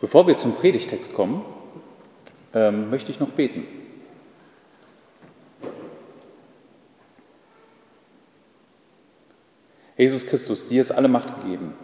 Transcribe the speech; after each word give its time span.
Bevor 0.00 0.26
wir 0.26 0.36
zum 0.36 0.54
Predigtext 0.54 1.14
kommen, 1.14 1.44
ähm, 2.54 2.90
möchte 2.90 3.10
ich 3.10 3.20
noch 3.20 3.30
beten. 3.30 3.66
Jesus 9.96 10.26
Christus, 10.26 10.68
dir 10.68 10.80
ist 10.80 10.92
alle 10.92 11.08
Macht 11.08 11.40
gegeben. 11.40 11.74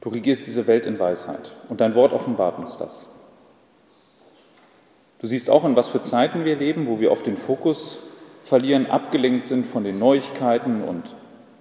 Du 0.00 0.08
regierst 0.08 0.46
diese 0.46 0.66
Welt 0.66 0.86
in 0.86 0.98
Weisheit 0.98 1.54
und 1.68 1.82
dein 1.82 1.94
Wort 1.94 2.14
offenbart 2.14 2.58
uns 2.58 2.78
das. 2.78 3.08
Du 5.18 5.26
siehst 5.26 5.50
auch, 5.50 5.64
in 5.64 5.76
was 5.76 5.88
für 5.88 6.02
Zeiten 6.02 6.44
wir 6.44 6.56
leben, 6.56 6.86
wo 6.86 7.00
wir 7.00 7.10
oft 7.10 7.26
den 7.26 7.36
Fokus 7.36 7.98
verlieren, 8.44 8.86
abgelenkt 8.86 9.46
sind 9.46 9.66
von 9.66 9.84
den 9.84 9.98
Neuigkeiten 9.98 10.82
und 10.82 11.14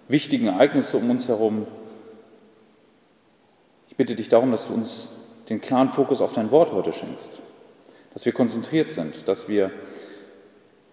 wichtigen 0.08 0.48
Ereignisse 0.48 0.96
um 0.98 1.10
uns 1.10 1.28
herum. 1.28 1.68
Ich 3.98 4.05
bitte 4.05 4.16
dich 4.16 4.29
darum, 4.29 4.52
dass 4.52 4.68
du 4.68 4.75
uns 4.75 5.39
den 5.50 5.59
klaren 5.59 5.89
Fokus 5.89 6.21
auf 6.21 6.33
dein 6.33 6.51
Wort 6.51 6.71
heute 6.71 6.93
schenkst, 6.93 7.39
dass 8.14 8.25
wir 8.25 8.32
konzentriert 8.32 8.92
sind, 8.92 9.28
dass 9.28 9.50
wir 9.50 9.71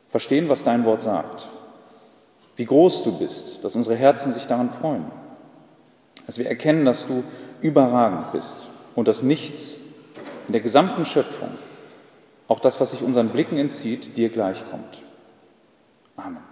verstehen, 0.08 0.48
was 0.48 0.64
dein 0.64 0.86
Wort 0.86 1.02
sagt, 1.02 1.50
wie 2.56 2.64
groß 2.64 3.02
du 3.02 3.18
bist, 3.18 3.62
dass 3.62 3.76
unsere 3.76 3.94
Herzen 3.94 4.32
sich 4.32 4.46
daran 4.46 4.70
freuen, 4.70 5.04
dass 6.24 6.38
wir 6.38 6.46
erkennen, 6.46 6.86
dass 6.86 7.06
du 7.06 7.22
überragend 7.60 8.32
bist 8.32 8.68
und 8.94 9.06
dass 9.06 9.22
nichts 9.22 9.80
in 10.46 10.52
der 10.52 10.62
gesamten 10.62 11.04
Schöpfung, 11.04 11.50
auch 12.48 12.58
das, 12.58 12.80
was 12.80 12.92
sich 12.92 13.02
unseren 13.02 13.28
Blicken 13.28 13.58
entzieht, 13.58 14.16
dir 14.16 14.30
gleichkommt. 14.30 15.02
Amen. 16.16 16.42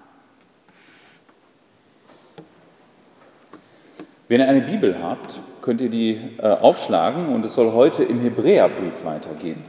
Wenn 4.29 4.41
ihr 4.43 4.48
eine 4.48 4.60
Bibel 4.60 5.02
habt, 5.02 5.41
könnt 5.62 5.80
ihr 5.80 5.89
die 5.89 6.21
äh, 6.39 6.48
aufschlagen 6.48 7.29
und 7.29 7.45
es 7.45 7.55
soll 7.55 7.73
heute 7.73 8.02
im 8.02 8.21
Hebräerbrief 8.21 9.05
weitergehen. 9.05 9.62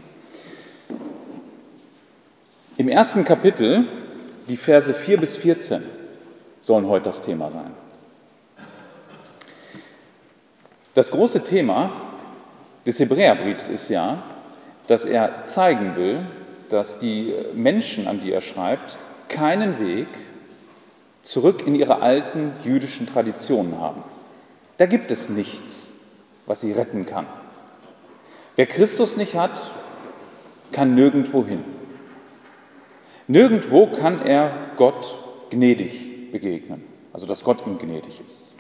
Im 2.76 2.90
ersten 2.90 3.24
Kapitel, 3.24 3.86
die 4.50 4.58
Verse 4.58 4.94
4 4.94 5.20
bis 5.20 5.38
14, 5.38 5.84
sollen 6.60 6.88
heute 6.88 7.06
das 7.06 7.22
Thema 7.22 7.52
sein. 7.52 7.72
Das 10.96 11.12
große 11.12 11.44
Thema 11.44 11.92
des 12.86 13.00
Hebräerbriefs 13.00 13.70
ist 13.70 13.90
ja, 13.90 14.24
dass 14.88 15.06
er 15.06 15.46
zeigen 15.46 15.96
will, 15.96 16.26
dass 16.70 16.98
die 16.98 17.34
Menschen, 17.54 18.08
an 18.08 18.20
die 18.20 18.32
er 18.32 18.42
schreibt, 18.42 18.98
keinen 19.30 19.80
Weg 19.80 20.08
zurück 21.22 21.66
in 21.66 21.76
ihre 21.76 22.02
alten 22.02 22.52
jüdischen 22.64 23.08
Traditionen 23.08 23.80
haben. 23.80 24.04
Da 24.78 24.86
gibt 24.86 25.12
es 25.12 25.30
nichts, 25.30 25.94
was 26.46 26.62
sie 26.62 26.72
retten 26.72 27.06
kann. 27.06 27.26
Wer 28.56 28.66
Christus 28.66 29.18
nicht 29.18 29.36
hat, 29.36 29.72
kann 30.72 30.96
nirgendwo 30.96 31.46
hin. 31.46 31.64
Nirgendwo 33.28 33.88
kann 33.88 34.22
er 34.26 34.52
Gott 34.76 35.16
gnädig 35.50 36.32
begegnen, 36.32 36.84
also 37.14 37.26
dass 37.26 37.44
Gott 37.44 37.66
ihm 37.66 37.78
gnädig 37.78 38.22
ist. 38.26 38.56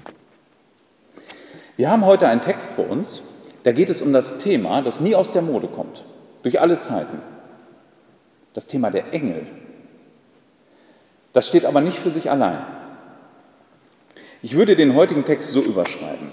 Wir 1.75 1.89
haben 1.89 2.05
heute 2.05 2.27
einen 2.27 2.41
Text 2.41 2.71
vor 2.71 2.89
uns, 2.89 3.23
da 3.63 3.71
geht 3.71 3.89
es 3.89 4.01
um 4.01 4.13
das 4.13 4.37
Thema, 4.37 4.81
das 4.81 5.01
nie 5.01 5.15
aus 5.15 5.31
der 5.31 5.41
Mode 5.41 5.67
kommt, 5.67 6.05
durch 6.43 6.61
alle 6.61 6.79
Zeiten. 6.79 7.19
Das 8.53 8.67
Thema 8.67 8.91
der 8.91 9.13
Engel. 9.13 9.47
Das 11.33 11.47
steht 11.47 11.65
aber 11.65 11.81
nicht 11.81 11.97
für 11.97 12.11
sich 12.11 12.29
allein. 12.29 12.59
Ich 14.43 14.55
würde 14.55 14.75
den 14.75 14.93
heutigen 14.93 15.23
Text 15.23 15.51
so 15.53 15.61
überschreiben. 15.61 16.29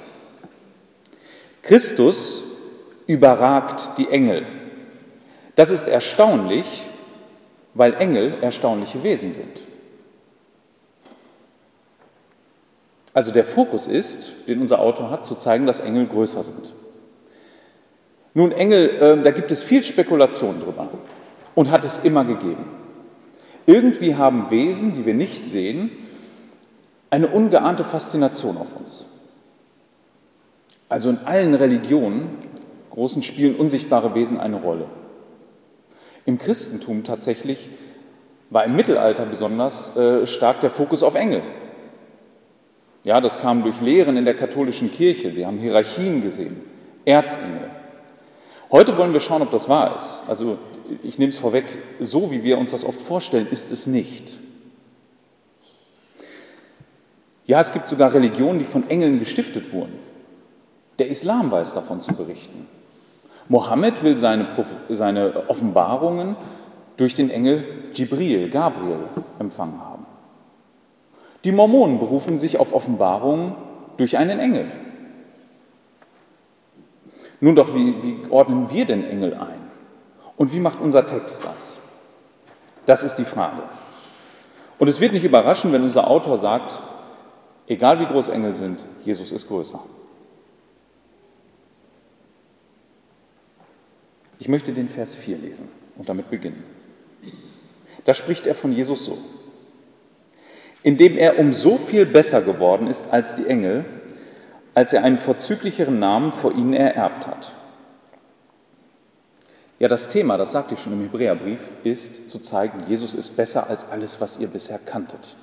Christus 1.62 2.42
überragt 3.06 3.97
die 3.98 4.08
Engel. 4.08 4.44
Das 5.55 5.70
ist 5.70 5.86
erstaunlich, 5.86 6.84
weil 7.75 7.94
Engel 7.94 8.34
erstaunliche 8.42 9.05
Wesen 9.05 9.33
sind. 9.33 9.62
Also 13.15 13.31
der 13.31 13.44
Fokus 13.44 13.87
ist, 13.87 14.49
den 14.49 14.60
unser 14.60 14.81
Autor 14.81 15.10
hat, 15.10 15.25
zu 15.25 15.37
zeigen, 15.37 15.66
dass 15.66 15.78
Engel 15.78 16.06
größer 16.06 16.43
sind. 16.43 16.75
Nun, 18.34 18.50
Engel, 18.50 18.88
äh, 18.88 19.22
da 19.22 19.31
gibt 19.31 19.53
es 19.53 19.62
viel 19.62 19.84
Spekulation 19.84 20.60
drüber 20.60 20.88
und 21.54 21.70
hat 21.70 21.84
es 21.84 21.99
immer 21.99 22.25
gegeben. 22.25 22.65
Irgendwie 23.66 24.16
haben 24.16 24.50
Wesen, 24.50 24.94
die 24.94 25.06
wir 25.06 25.15
nicht 25.15 25.49
sehen, 25.49 25.93
eine 27.10 27.28
ungeahnte 27.28 27.84
Faszination 27.84 28.56
auf 28.56 28.69
uns. 28.78 29.06
Also 30.88 31.10
in 31.10 31.19
allen 31.25 31.54
Religionen, 31.54 32.38
großen 32.91 33.22
spielen 33.22 33.56
unsichtbare 33.56 34.15
Wesen 34.15 34.41
eine 34.41 34.56
Rolle. 34.56 34.87
Im 36.26 36.38
Christentum 36.38 37.04
tatsächlich 37.04 37.69
war 38.50 38.65
im 38.65 38.75
Mittelalter 38.75 39.25
besonders 39.25 39.97
äh, 39.97 40.26
stark 40.26 40.60
der 40.60 40.70
Fokus 40.70 41.03
auf 41.03 41.15
Engel. 41.15 41.43
Ja, 43.04 43.20
das 43.20 43.38
kam 43.38 43.62
durch 43.62 43.81
Lehren 43.81 44.16
in 44.16 44.25
der 44.25 44.34
katholischen 44.34 44.91
Kirche. 44.93 45.32
Sie 45.32 45.47
haben 45.47 45.59
Hierarchien 45.59 46.22
gesehen, 46.22 46.60
Erzengel. 47.04 47.70
Heute 48.70 48.97
wollen 48.99 49.12
wir 49.12 49.20
schauen, 49.20 49.43
ob 49.43 49.50
das 49.50 49.69
wahr 49.69 49.97
ist. 49.97 50.25
Also 50.28 50.59
ich 51.03 51.19
nehme 51.19 51.31
es 51.31 51.38
vorweg, 51.38 51.65
so 51.99 52.31
wie 52.31 52.44
wir 52.44 52.59
uns 52.59 52.72
das 52.72 52.84
oft 52.84 53.00
vorstellen, 53.00 53.47
ist 53.50 53.72
es 53.72 53.87
nicht. 53.87 54.38
Ja, 57.50 57.59
es 57.59 57.72
gibt 57.72 57.88
sogar 57.88 58.15
Religionen, 58.15 58.61
die 58.61 58.65
von 58.65 58.88
Engeln 58.88 59.19
gestiftet 59.19 59.72
wurden. 59.72 59.99
Der 61.00 61.09
Islam 61.09 61.50
weiß 61.50 61.75
davon 61.75 62.00
zu 62.00 62.15
berichten. 62.15 62.69
Mohammed 63.49 64.05
will 64.05 64.16
seine, 64.16 64.47
seine 64.88 65.49
Offenbarungen 65.49 66.37
durch 66.97 67.15
den 67.15 67.28
Engel 67.28 67.65
Jibril, 67.93 68.50
Gabriel, 68.50 69.00
empfangen 69.41 69.81
haben. 69.81 70.06
Die 71.43 71.50
Mormonen 71.50 71.99
berufen 71.99 72.38
sich 72.38 72.56
auf 72.56 72.72
Offenbarungen 72.72 73.56
durch 73.97 74.17
einen 74.17 74.38
Engel. 74.38 74.71
Nun 77.41 77.56
doch, 77.56 77.75
wie, 77.75 78.00
wie 78.00 78.31
ordnen 78.31 78.71
wir 78.71 78.84
den 78.84 79.05
Engel 79.05 79.34
ein? 79.34 79.59
Und 80.37 80.53
wie 80.53 80.61
macht 80.61 80.81
unser 80.81 81.05
Text 81.05 81.43
das? 81.44 81.78
Das 82.87 83.03
ist 83.03 83.17
die 83.17 83.25
Frage. 83.25 83.65
Und 84.78 84.87
es 84.87 85.00
wird 85.00 85.15
nicht 85.15 85.25
überraschen, 85.25 85.72
wenn 85.72 85.82
unser 85.82 86.09
Autor 86.09 86.38
sagt, 86.38 86.78
Egal 87.70 88.00
wie 88.00 88.06
groß 88.06 88.31
Engel 88.31 88.56
sind, 88.56 88.84
Jesus 89.04 89.31
ist 89.31 89.47
größer. 89.47 89.78
Ich 94.41 94.48
möchte 94.48 94.72
den 94.72 94.88
Vers 94.88 95.14
4 95.14 95.38
lesen 95.38 95.69
und 95.97 96.08
damit 96.08 96.31
beginnen. 96.31 96.64
Da 98.04 98.12
spricht 98.12 98.48
er 98.48 98.56
von 98.56 98.72
Jesus 98.72 99.04
so. 99.04 99.19
Indem 100.82 101.16
er 101.16 101.38
um 101.38 101.53
so 101.53 101.78
viel 101.78 102.06
besser 102.06 102.42
geworden 102.42 102.88
ist 102.88 103.12
als 103.12 103.36
die 103.36 103.47
Engel, 103.47 103.84
als 104.75 104.92
er 104.92 105.04
einen 105.04 105.19
vorzüglicheren 105.19 106.00
Namen 106.00 106.32
vor 106.32 106.52
ihnen 106.52 106.72
ererbt 106.72 107.28
hat. 107.28 107.52
Ja, 109.78 109.87
das 109.87 110.08
Thema, 110.08 110.37
das 110.37 110.50
sagte 110.50 110.75
ich 110.75 110.81
schon 110.81 110.94
im 110.94 111.02
Hebräerbrief, 111.02 111.60
ist 111.84 112.31
zu 112.31 112.41
zeigen, 112.41 112.82
Jesus 112.88 113.14
ist 113.14 113.37
besser 113.37 113.70
als 113.70 113.88
alles, 113.88 114.20
was 114.20 114.41
ihr 114.41 114.48
bisher 114.48 114.81
kanntet. 114.81 115.37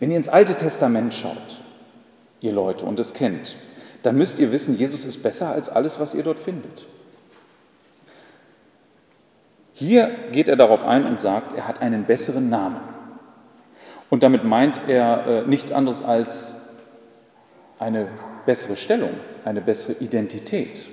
Wenn 0.00 0.10
ihr 0.10 0.16
ins 0.16 0.28
Alte 0.28 0.54
Testament 0.54 1.12
schaut, 1.12 1.62
ihr 2.40 2.52
Leute, 2.52 2.84
und 2.84 3.00
es 3.00 3.14
kennt, 3.14 3.56
dann 4.02 4.16
müsst 4.16 4.38
ihr 4.38 4.52
wissen, 4.52 4.76
Jesus 4.78 5.04
ist 5.04 5.22
besser 5.22 5.48
als 5.48 5.68
alles, 5.68 5.98
was 5.98 6.14
ihr 6.14 6.22
dort 6.22 6.38
findet. 6.38 6.86
Hier 9.72 10.10
geht 10.32 10.48
er 10.48 10.56
darauf 10.56 10.84
ein 10.84 11.04
und 11.04 11.20
sagt, 11.20 11.56
er 11.56 11.68
hat 11.68 11.82
einen 11.82 12.04
besseren 12.04 12.48
Namen. 12.48 12.80
Und 14.10 14.22
damit 14.22 14.44
meint 14.44 14.88
er 14.88 15.26
äh, 15.26 15.46
nichts 15.46 15.70
anderes 15.70 16.02
als 16.02 16.56
eine 17.78 18.08
bessere 18.46 18.76
Stellung, 18.76 19.10
eine 19.44 19.60
bessere 19.60 20.02
Identität. 20.02 20.88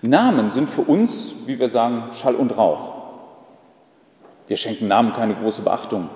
Namen 0.00 0.48
sind 0.50 0.68
für 0.68 0.82
uns, 0.82 1.34
wie 1.46 1.58
wir 1.58 1.68
sagen, 1.68 2.12
Schall 2.12 2.34
und 2.34 2.56
Rauch. 2.56 2.94
Wir 4.46 4.56
schenken 4.56 4.88
Namen 4.88 5.12
keine 5.12 5.34
große 5.34 5.62
Beachtung. 5.62 6.08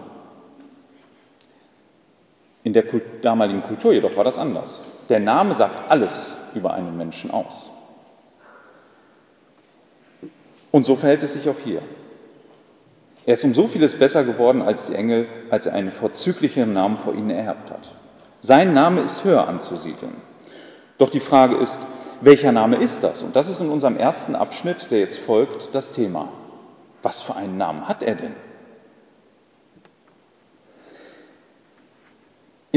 In 2.66 2.72
der 2.72 2.82
damaligen 3.22 3.62
Kultur 3.62 3.92
jedoch 3.92 4.16
war 4.16 4.24
das 4.24 4.38
anders. 4.38 4.82
Der 5.08 5.20
Name 5.20 5.54
sagt 5.54 5.88
alles 5.88 6.36
über 6.52 6.74
einen 6.74 6.96
Menschen 6.96 7.30
aus. 7.30 7.70
Und 10.72 10.84
so 10.84 10.96
verhält 10.96 11.22
es 11.22 11.34
sich 11.34 11.48
auch 11.48 11.60
hier. 11.62 11.80
Er 13.24 13.34
ist 13.34 13.44
um 13.44 13.54
so 13.54 13.68
vieles 13.68 13.96
besser 13.96 14.24
geworden 14.24 14.62
als 14.62 14.88
die 14.88 14.96
Engel, 14.96 15.28
als 15.48 15.66
er 15.66 15.74
einen 15.74 15.92
vorzüglicheren 15.92 16.72
Namen 16.72 16.98
vor 16.98 17.14
ihnen 17.14 17.30
ererbt 17.30 17.70
hat. 17.70 17.94
Sein 18.40 18.74
Name 18.74 19.02
ist 19.02 19.22
höher 19.22 19.46
anzusiedeln. 19.46 20.16
Doch 20.98 21.10
die 21.10 21.20
Frage 21.20 21.54
ist, 21.54 21.86
welcher 22.20 22.50
Name 22.50 22.78
ist 22.78 23.04
das? 23.04 23.22
Und 23.22 23.36
das 23.36 23.46
ist 23.48 23.60
in 23.60 23.68
unserem 23.68 23.96
ersten 23.96 24.34
Abschnitt, 24.34 24.90
der 24.90 24.98
jetzt 24.98 25.20
folgt, 25.20 25.72
das 25.72 25.92
Thema. 25.92 26.30
Was 27.00 27.22
für 27.22 27.36
einen 27.36 27.58
Namen 27.58 27.86
hat 27.86 28.02
er 28.02 28.16
denn? 28.16 28.34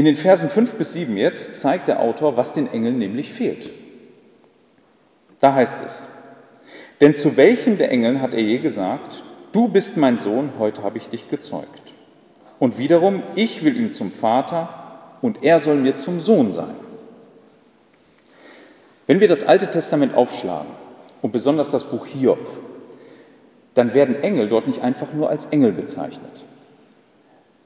In 0.00 0.06
den 0.06 0.16
Versen 0.16 0.48
5 0.48 0.76
bis 0.76 0.94
7 0.94 1.14
jetzt 1.18 1.60
zeigt 1.60 1.86
der 1.86 2.00
Autor, 2.00 2.38
was 2.38 2.54
den 2.54 2.72
Engeln 2.72 2.96
nämlich 2.96 3.34
fehlt. 3.34 3.68
Da 5.40 5.52
heißt 5.52 5.80
es, 5.84 6.08
denn 7.02 7.14
zu 7.14 7.36
welchem 7.36 7.76
der 7.76 7.90
Engeln 7.90 8.22
hat 8.22 8.32
er 8.32 8.40
je 8.40 8.60
gesagt, 8.60 9.22
du 9.52 9.68
bist 9.68 9.98
mein 9.98 10.18
Sohn, 10.18 10.54
heute 10.58 10.84
habe 10.84 10.96
ich 10.96 11.10
dich 11.10 11.28
gezeugt. 11.28 11.92
Und 12.58 12.78
wiederum, 12.78 13.22
ich 13.34 13.62
will 13.62 13.76
ihm 13.76 13.92
zum 13.92 14.10
Vater 14.10 14.70
und 15.20 15.44
er 15.44 15.60
soll 15.60 15.76
mir 15.76 15.98
zum 15.98 16.18
Sohn 16.18 16.50
sein. 16.50 16.76
Wenn 19.06 19.20
wir 19.20 19.28
das 19.28 19.44
Alte 19.44 19.70
Testament 19.70 20.14
aufschlagen 20.14 20.70
und 21.20 21.30
besonders 21.30 21.72
das 21.72 21.84
Buch 21.84 22.06
Hiob, 22.06 22.38
dann 23.74 23.92
werden 23.92 24.22
Engel 24.22 24.48
dort 24.48 24.66
nicht 24.66 24.80
einfach 24.80 25.12
nur 25.12 25.28
als 25.28 25.44
Engel 25.44 25.72
bezeichnet. 25.72 26.46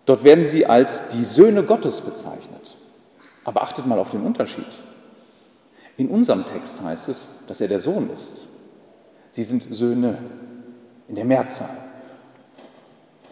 Dort 0.06 0.24
werden 0.24 0.46
sie 0.46 0.66
als 0.66 1.08
die 1.10 1.24
Söhne 1.24 1.62
Gottes 1.62 2.00
bezeichnet. 2.00 2.76
Aber 3.44 3.62
achtet 3.62 3.86
mal 3.86 3.98
auf 3.98 4.10
den 4.10 4.22
Unterschied. 4.22 4.66
In 5.96 6.08
unserem 6.08 6.44
Text 6.46 6.82
heißt 6.82 7.08
es, 7.08 7.28
dass 7.46 7.60
er 7.60 7.68
der 7.68 7.80
Sohn 7.80 8.10
ist. 8.10 8.44
Sie 9.30 9.44
sind 9.44 9.62
Söhne 9.74 10.18
in 11.08 11.14
der 11.14 11.24
Mehrzahl. 11.24 11.76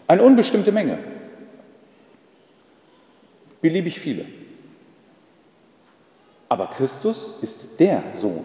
Eine 0.06 0.22
unbestimmte 0.22 0.72
Menge. 0.72 0.98
Beliebig 3.60 3.98
viele. 3.98 4.26
Aber 6.48 6.66
Christus 6.66 7.38
ist 7.40 7.80
der 7.80 8.02
Sohn. 8.12 8.44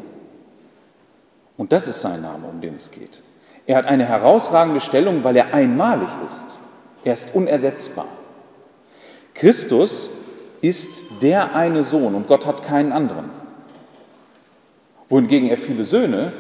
Und 1.57 1.71
das 1.71 1.87
ist 1.87 2.01
sein 2.01 2.21
Name, 2.21 2.47
um 2.47 2.61
den 2.61 2.75
es 2.75 2.91
geht. 2.91 3.21
Er 3.65 3.77
hat 3.77 3.85
eine 3.85 4.05
herausragende 4.05 4.79
Stellung, 4.79 5.23
weil 5.23 5.35
er 5.35 5.53
einmalig 5.53 6.09
ist. 6.25 6.45
Er 7.03 7.13
ist 7.13 7.35
unersetzbar. 7.35 8.07
Christus 9.37 10.09
ist 10.61 11.21
der 11.21 11.55
eine 11.55 11.83
Sohn 11.83 12.15
und 12.15 12.27
Gott 12.27 12.45
hat 12.45 12.63
keinen 12.63 12.91
anderen. 12.91 13.29
Wohingegen 15.09 15.49
er 15.49 15.57
viele 15.57 15.85
Söhne 15.85 16.33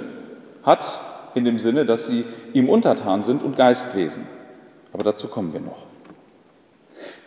hat, 0.63 1.01
in 1.35 1.45
dem 1.45 1.59
Sinne, 1.59 1.85
dass 1.85 2.07
sie 2.07 2.25
ihm 2.53 2.67
untertan 2.67 3.21
sind 3.21 3.43
und 3.43 3.55
Geistwesen. 3.55 4.27
Aber 4.91 5.03
dazu 5.03 5.27
kommen 5.27 5.53
wir 5.53 5.59
noch. 5.59 5.83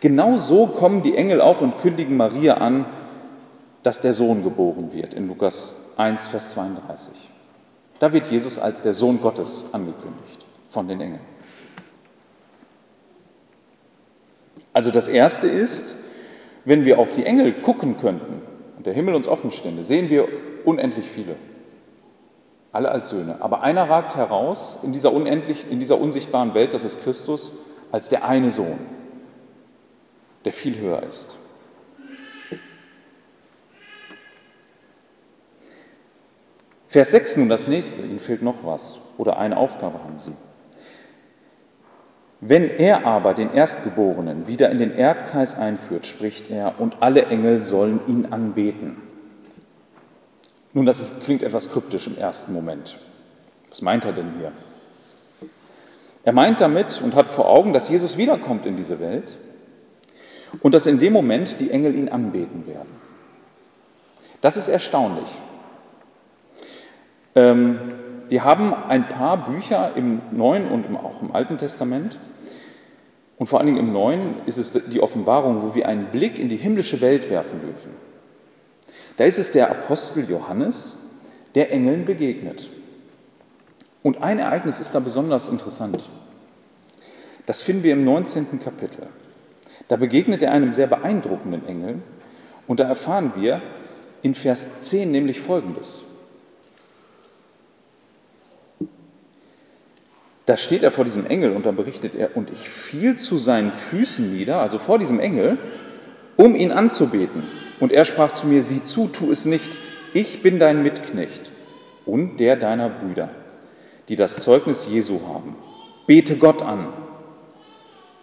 Genau 0.01 0.35
so 0.35 0.67
kommen 0.67 1.03
die 1.03 1.15
Engel 1.15 1.39
auch 1.39 1.61
und 1.61 1.79
kündigen 1.79 2.17
Maria 2.17 2.55
an, 2.55 2.85
dass 3.83 4.01
der 4.01 4.13
Sohn 4.13 4.43
geboren 4.43 4.93
wird, 4.93 5.13
in 5.13 5.27
Lukas 5.27 5.91
1, 5.95 6.25
Vers 6.25 6.51
32. 6.51 7.29
Da 7.99 8.11
wird 8.11 8.27
Jesus 8.27 8.59
als 8.59 8.81
der 8.81 8.93
Sohn 8.93 9.21
Gottes 9.21 9.67
angekündigt 9.71 10.45
von 10.69 10.87
den 10.87 10.99
Engeln. 10.99 11.21
Also 14.73 14.91
das 14.91 15.07
Erste 15.07 15.47
ist, 15.47 15.95
wenn 16.65 16.85
wir 16.85 16.99
auf 16.99 17.13
die 17.13 17.25
Engel 17.25 17.53
gucken 17.61 17.97
könnten 17.97 18.41
und 18.77 18.85
der 18.85 18.93
Himmel 18.93 19.15
uns 19.15 19.27
offen 19.27 19.51
stände, 19.51 19.83
sehen 19.83 20.09
wir 20.09 20.27
unendlich 20.65 21.05
viele. 21.05 21.35
Alle 22.71 22.89
als 22.89 23.09
Söhne. 23.09 23.37
Aber 23.41 23.61
einer 23.63 23.89
ragt 23.89 24.15
heraus 24.15 24.79
in 24.83 24.93
dieser, 24.93 25.11
unendlich, 25.11 25.69
in 25.69 25.79
dieser 25.79 25.99
unsichtbaren 25.99 26.53
Welt, 26.53 26.73
das 26.73 26.85
ist 26.85 27.03
Christus, 27.03 27.59
als 27.91 28.07
der 28.07 28.25
eine 28.25 28.51
Sohn, 28.51 28.79
der 30.45 30.53
viel 30.53 30.79
höher 30.79 31.03
ist. 31.03 31.37
Vers 36.87 37.11
6 37.11 37.37
nun 37.37 37.49
das 37.49 37.67
nächste, 37.67 38.01
Ihnen 38.01 38.19
fehlt 38.19 38.41
noch 38.41 38.65
was 38.65 38.99
oder 39.17 39.37
eine 39.37 39.57
Aufgabe 39.57 39.99
haben 39.99 40.19
Sie. 40.19 40.33
Wenn 42.43 42.71
er 42.71 43.05
aber 43.05 43.35
den 43.35 43.53
Erstgeborenen 43.53 44.47
wieder 44.47 44.71
in 44.71 44.79
den 44.79 44.95
Erdkreis 44.95 45.55
einführt, 45.55 46.07
spricht 46.07 46.49
er, 46.49 46.79
und 46.79 46.97
alle 46.99 47.27
Engel 47.27 47.61
sollen 47.61 47.99
ihn 48.07 48.27
anbeten. 48.31 48.97
Nun, 50.73 50.87
das 50.87 51.19
klingt 51.23 51.43
etwas 51.43 51.69
kryptisch 51.69 52.07
im 52.07 52.17
ersten 52.17 52.51
Moment. 52.51 52.97
Was 53.69 53.83
meint 53.83 54.05
er 54.05 54.13
denn 54.13 54.33
hier? 54.39 54.51
Er 56.23 56.33
meint 56.33 56.61
damit 56.61 56.99
und 57.01 57.13
hat 57.13 57.29
vor 57.29 57.47
Augen, 57.47 57.73
dass 57.73 57.89
Jesus 57.89 58.17
wiederkommt 58.17 58.65
in 58.65 58.75
diese 58.75 58.99
Welt 58.99 59.37
und 60.61 60.73
dass 60.73 60.87
in 60.87 60.99
dem 60.99 61.13
Moment 61.13 61.59
die 61.59 61.69
Engel 61.69 61.95
ihn 61.95 62.09
anbeten 62.09 62.65
werden. 62.65 62.89
Das 64.41 64.57
ist 64.57 64.67
erstaunlich. 64.67 65.27
Ähm, 67.35 67.79
wir 68.29 68.43
haben 68.43 68.73
ein 68.73 69.07
paar 69.07 69.45
Bücher 69.45 69.91
im 69.95 70.21
Neuen 70.31 70.67
und 70.67 70.95
auch 70.95 71.21
im 71.21 71.35
Alten 71.35 71.57
Testament, 71.57 72.17
und 73.41 73.47
vor 73.47 73.57
allen 73.57 73.65
Dingen 73.65 73.79
im 73.79 73.91
Neuen 73.91 74.35
ist 74.45 74.59
es 74.59 74.71
die 74.71 75.01
Offenbarung, 75.01 75.63
wo 75.63 75.73
wir 75.73 75.87
einen 75.87 76.11
Blick 76.11 76.37
in 76.37 76.47
die 76.47 76.57
himmlische 76.57 77.01
Welt 77.01 77.27
werfen 77.31 77.59
dürfen. 77.59 77.89
Da 79.17 79.23
ist 79.23 79.39
es 79.39 79.51
der 79.51 79.71
Apostel 79.71 80.29
Johannes, 80.29 81.07
der 81.55 81.71
Engeln 81.71 82.05
begegnet. 82.05 82.69
Und 84.03 84.21
ein 84.21 84.37
Ereignis 84.37 84.79
ist 84.79 84.93
da 84.93 84.99
besonders 84.99 85.49
interessant. 85.49 86.07
Das 87.47 87.63
finden 87.63 87.81
wir 87.81 87.93
im 87.93 88.05
19. 88.05 88.59
Kapitel. 88.63 89.07
Da 89.87 89.95
begegnet 89.95 90.43
er 90.43 90.51
einem 90.51 90.71
sehr 90.71 90.85
beeindruckenden 90.85 91.67
Engel 91.67 91.95
und 92.67 92.79
da 92.79 92.83
erfahren 92.83 93.31
wir 93.35 93.59
in 94.21 94.35
Vers 94.35 94.81
10 94.81 95.09
nämlich 95.09 95.39
Folgendes. 95.39 96.03
Da 100.45 100.57
steht 100.57 100.83
er 100.83 100.91
vor 100.91 101.05
diesem 101.05 101.25
Engel 101.27 101.55
und 101.55 101.65
dann 101.65 101.75
berichtet 101.75 102.15
er, 102.15 102.35
und 102.35 102.49
ich 102.51 102.67
fiel 102.69 103.17
zu 103.17 103.37
seinen 103.37 103.71
Füßen 103.71 104.35
nieder, 104.35 104.59
also 104.59 104.79
vor 104.79 104.97
diesem 104.97 105.19
Engel, 105.19 105.57
um 106.35 106.55
ihn 106.55 106.71
anzubeten. 106.71 107.43
Und 107.79 107.91
er 107.91 108.05
sprach 108.05 108.33
zu 108.33 108.47
mir, 108.47 108.63
sieh 108.63 108.83
zu, 108.83 109.07
tu 109.07 109.31
es 109.31 109.45
nicht, 109.45 109.69
ich 110.13 110.41
bin 110.41 110.59
dein 110.59 110.83
Mitknecht 110.83 111.51
und 112.05 112.37
der 112.37 112.55
deiner 112.55 112.89
Brüder, 112.89 113.29
die 114.09 114.15
das 114.15 114.37
Zeugnis 114.39 114.87
Jesu 114.89 115.21
haben. 115.27 115.55
Bete 116.07 116.35
Gott 116.35 116.61
an, 116.61 116.87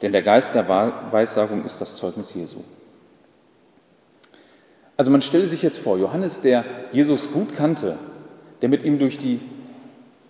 denn 0.02 0.12
der 0.12 0.22
Geist 0.22 0.54
der 0.54 0.68
Weissagung 0.68 1.64
ist 1.64 1.80
das 1.80 1.96
Zeugnis 1.96 2.34
Jesu. 2.34 2.58
Also 4.96 5.12
man 5.12 5.22
stelle 5.22 5.46
sich 5.46 5.62
jetzt 5.62 5.78
vor, 5.78 5.96
Johannes, 5.96 6.40
der 6.40 6.64
Jesus 6.90 7.32
gut 7.32 7.54
kannte, 7.54 7.96
der 8.60 8.68
mit 8.68 8.82
ihm 8.82 8.98
durch 8.98 9.16
die 9.16 9.40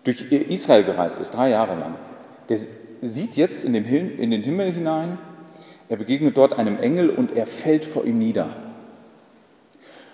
durch 0.08 0.32
Israel 0.32 0.84
gereist 0.84 1.20
ist, 1.20 1.32
drei 1.32 1.50
Jahre 1.50 1.78
lang, 1.78 1.94
der 2.48 2.58
sieht 3.02 3.36
jetzt 3.36 3.62
in 3.62 3.74
den, 3.74 3.84
Himmel 3.84 4.72
hinein, 4.72 5.18
er 5.88 5.96
begegnet 5.98 6.36
dort 6.36 6.58
einem 6.58 6.78
Engel 6.78 7.10
und 7.10 7.36
er 7.36 7.46
fällt 7.46 7.84
vor 7.84 8.04
ihm 8.04 8.18
nieder. 8.18 8.48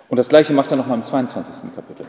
Und 0.08 0.18
das 0.18 0.28
gleiche 0.28 0.52
macht 0.52 0.70
er 0.70 0.76
nochmal 0.76 0.98
im 0.98 1.04
22. 1.04 1.74
Kapitel. 1.74 2.06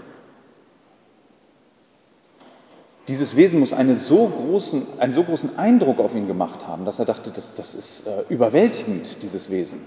Dieses 3.07 3.35
Wesen 3.35 3.59
muss 3.59 3.71
so 3.95 4.27
großen, 4.27 4.99
einen 4.99 5.13
so 5.13 5.23
großen 5.23 5.59
Eindruck 5.59 5.99
auf 5.99 6.15
ihn 6.15 6.25
gemacht 6.25 6.67
haben, 6.67 6.85
dass 6.85 6.97
er 6.97 7.05
dachte, 7.05 7.29
das, 7.29 7.53
das 7.53 7.75
ist 7.75 8.07
äh, 8.07 8.23
überwältigend, 8.29 9.21
dieses 9.21 9.51
Wesen. 9.51 9.79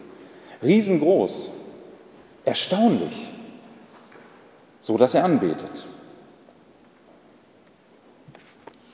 Riesengroß, 0.63 1.51
erstaunlich, 2.45 3.29
so 4.79 4.97
dass 4.97 5.15
er 5.15 5.25
anbetet. 5.25 5.87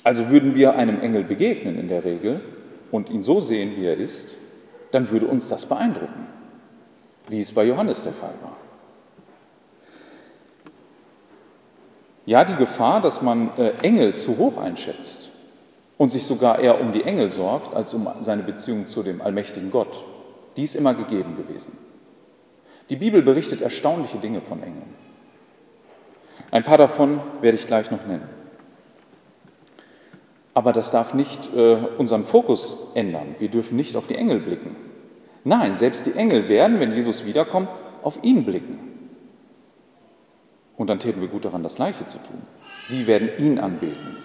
Also 0.05 0.29
würden 0.29 0.55
wir 0.55 0.77
einem 0.77 1.01
Engel 1.01 1.25
begegnen 1.25 1.79
in 1.79 1.89
der 1.89 2.05
Regel 2.05 2.41
und 2.93 3.11
ihn 3.11 3.23
so 3.23 3.41
sehen, 3.41 3.73
wie 3.77 3.87
er 3.87 3.97
ist, 3.97 4.37
dann 4.91 5.11
würde 5.11 5.27
uns 5.27 5.49
das 5.49 5.67
beeindrucken, 5.67 6.27
wie 7.29 7.41
es 7.41 7.53
bei 7.53 7.65
Johannes 7.65 8.05
der 8.05 8.13
Fall 8.13 8.35
war. 8.43 8.57
Ja, 12.27 12.45
die 12.45 12.55
Gefahr, 12.55 13.01
dass 13.01 13.23
man 13.23 13.51
äh, 13.59 13.71
Engel 13.83 14.15
zu 14.15 14.39
hoch 14.39 14.59
einschätzt 14.59 15.31
und 15.99 16.11
sich 16.11 16.25
sogar 16.25 16.59
eher 16.59 16.81
um 16.81 16.93
die 16.93 17.05
Engel 17.05 17.31
sorgt, 17.31 17.75
als 17.75 17.93
um 17.95 18.09
seine 18.21 18.43
Beziehung 18.43 18.87
zu 18.87 19.03
dem 19.03 19.21
allmächtigen 19.21 19.71
Gott, 19.71 20.05
die 20.57 20.65
ist 20.65 20.75
immer 20.75 20.95
gegeben 20.95 21.37
gewesen. 21.37 21.77
Die 22.91 22.97
Bibel 22.97 23.23
berichtet 23.23 23.63
erstaunliche 23.63 24.19
Dinge 24.19 24.41
von 24.41 24.63
Engeln. 24.63 24.95
Ein 26.51 26.65
paar 26.65 26.79
davon 26.79 27.21
werde 27.41 27.57
ich 27.57 27.67
gleich 27.67 27.91
noch 27.91 28.07
nennen. 28.07 28.44
Aber 30.55 30.73
das 30.73 30.93
darf 30.93 31.15
nicht 31.15 31.53
äh, 31.55 31.77
unseren 31.99 32.25
Fokus 32.25 32.93
ändern. 32.95 33.35
Wir 33.39 33.49
dürfen 33.49 33.77
nicht 33.77 33.97
auf 33.97 34.07
die 34.07 34.15
Engel 34.15 34.39
blicken. 34.39 34.77
Nein, 35.43 35.77
selbst 35.77 36.07
die 36.07 36.15
Engel 36.15 36.49
werden, 36.49 36.81
wenn 36.81 36.95
Jesus 36.95 37.27
wiederkommt, 37.27 37.69
auf 38.03 38.21
ihn 38.23 38.45
blicken. 38.45 38.79
Und 40.77 40.89
dann 40.89 41.01
täten 41.01 41.21
wir 41.21 41.29
gut 41.29 41.45
daran, 41.45 41.63
das 41.63 41.77
Gleiche 41.77 42.05
zu 42.05 42.19
tun. 42.19 42.43
Sie 42.85 43.07
werden 43.07 43.31
ihn 43.39 43.59
anbeten. 43.59 44.17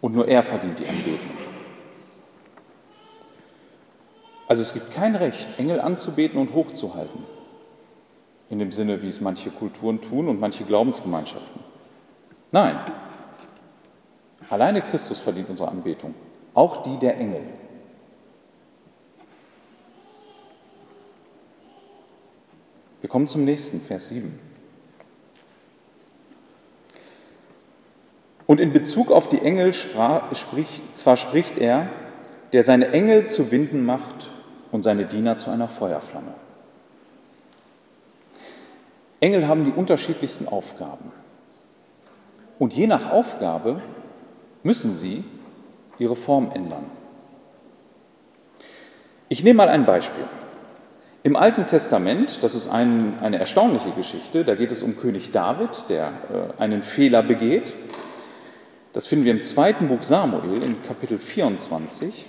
Und 0.00 0.14
nur 0.14 0.28
er 0.28 0.42
verdient 0.42 0.78
die 0.78 0.86
Anbetung. 0.86 1.30
Also 4.48 4.62
es 4.62 4.72
gibt 4.72 4.92
kein 4.94 5.14
Recht, 5.14 5.48
Engel 5.58 5.80
anzubeten 5.80 6.40
und 6.40 6.54
hochzuhalten. 6.54 7.24
In 8.48 8.58
dem 8.58 8.72
Sinne, 8.72 9.02
wie 9.02 9.08
es 9.08 9.20
manche 9.20 9.50
Kulturen 9.50 10.00
tun 10.00 10.28
und 10.28 10.40
manche 10.40 10.64
Glaubensgemeinschaften. 10.64 11.60
Nein, 12.50 12.76
Alleine 14.50 14.82
Christus 14.82 15.20
verdient 15.20 15.48
unsere 15.48 15.70
Anbetung, 15.70 16.12
auch 16.54 16.82
die 16.82 16.98
der 16.98 17.16
Engel. 17.16 17.42
Wir 23.00 23.08
kommen 23.08 23.28
zum 23.28 23.44
nächsten, 23.44 23.80
Vers 23.80 24.08
7. 24.08 24.38
Und 28.46 28.58
in 28.58 28.72
Bezug 28.72 29.12
auf 29.12 29.28
die 29.28 29.40
Engel 29.40 29.72
sprach, 29.72 30.34
spricht, 30.34 30.96
zwar 30.96 31.16
spricht 31.16 31.56
er, 31.56 31.88
der 32.52 32.64
seine 32.64 32.88
Engel 32.88 33.28
zu 33.28 33.52
Winden 33.52 33.86
macht 33.86 34.28
und 34.72 34.82
seine 34.82 35.04
Diener 35.04 35.38
zu 35.38 35.50
einer 35.50 35.68
Feuerflamme. 35.68 36.34
Engel 39.20 39.46
haben 39.46 39.64
die 39.64 39.70
unterschiedlichsten 39.70 40.48
Aufgaben. 40.48 41.12
Und 42.58 42.74
je 42.74 42.88
nach 42.88 43.12
Aufgabe 43.12 43.80
müssen 44.62 44.94
sie 44.94 45.24
ihre 45.98 46.16
Form 46.16 46.50
ändern. 46.52 46.84
Ich 49.28 49.44
nehme 49.44 49.58
mal 49.58 49.68
ein 49.68 49.86
Beispiel. 49.86 50.24
Im 51.22 51.36
Alten 51.36 51.66
Testament, 51.66 52.42
das 52.42 52.54
ist 52.54 52.68
ein, 52.68 53.18
eine 53.20 53.38
erstaunliche 53.38 53.90
Geschichte, 53.90 54.44
da 54.44 54.54
geht 54.54 54.72
es 54.72 54.82
um 54.82 54.96
König 54.96 55.32
David, 55.32 55.84
der 55.90 56.06
äh, 56.58 56.60
einen 56.62 56.82
Fehler 56.82 57.22
begeht. 57.22 57.74
Das 58.94 59.06
finden 59.06 59.26
wir 59.26 59.32
im 59.32 59.42
zweiten 59.42 59.88
Buch 59.88 60.02
Samuel 60.02 60.62
in 60.62 60.82
Kapitel 60.82 61.18
24. 61.18 62.26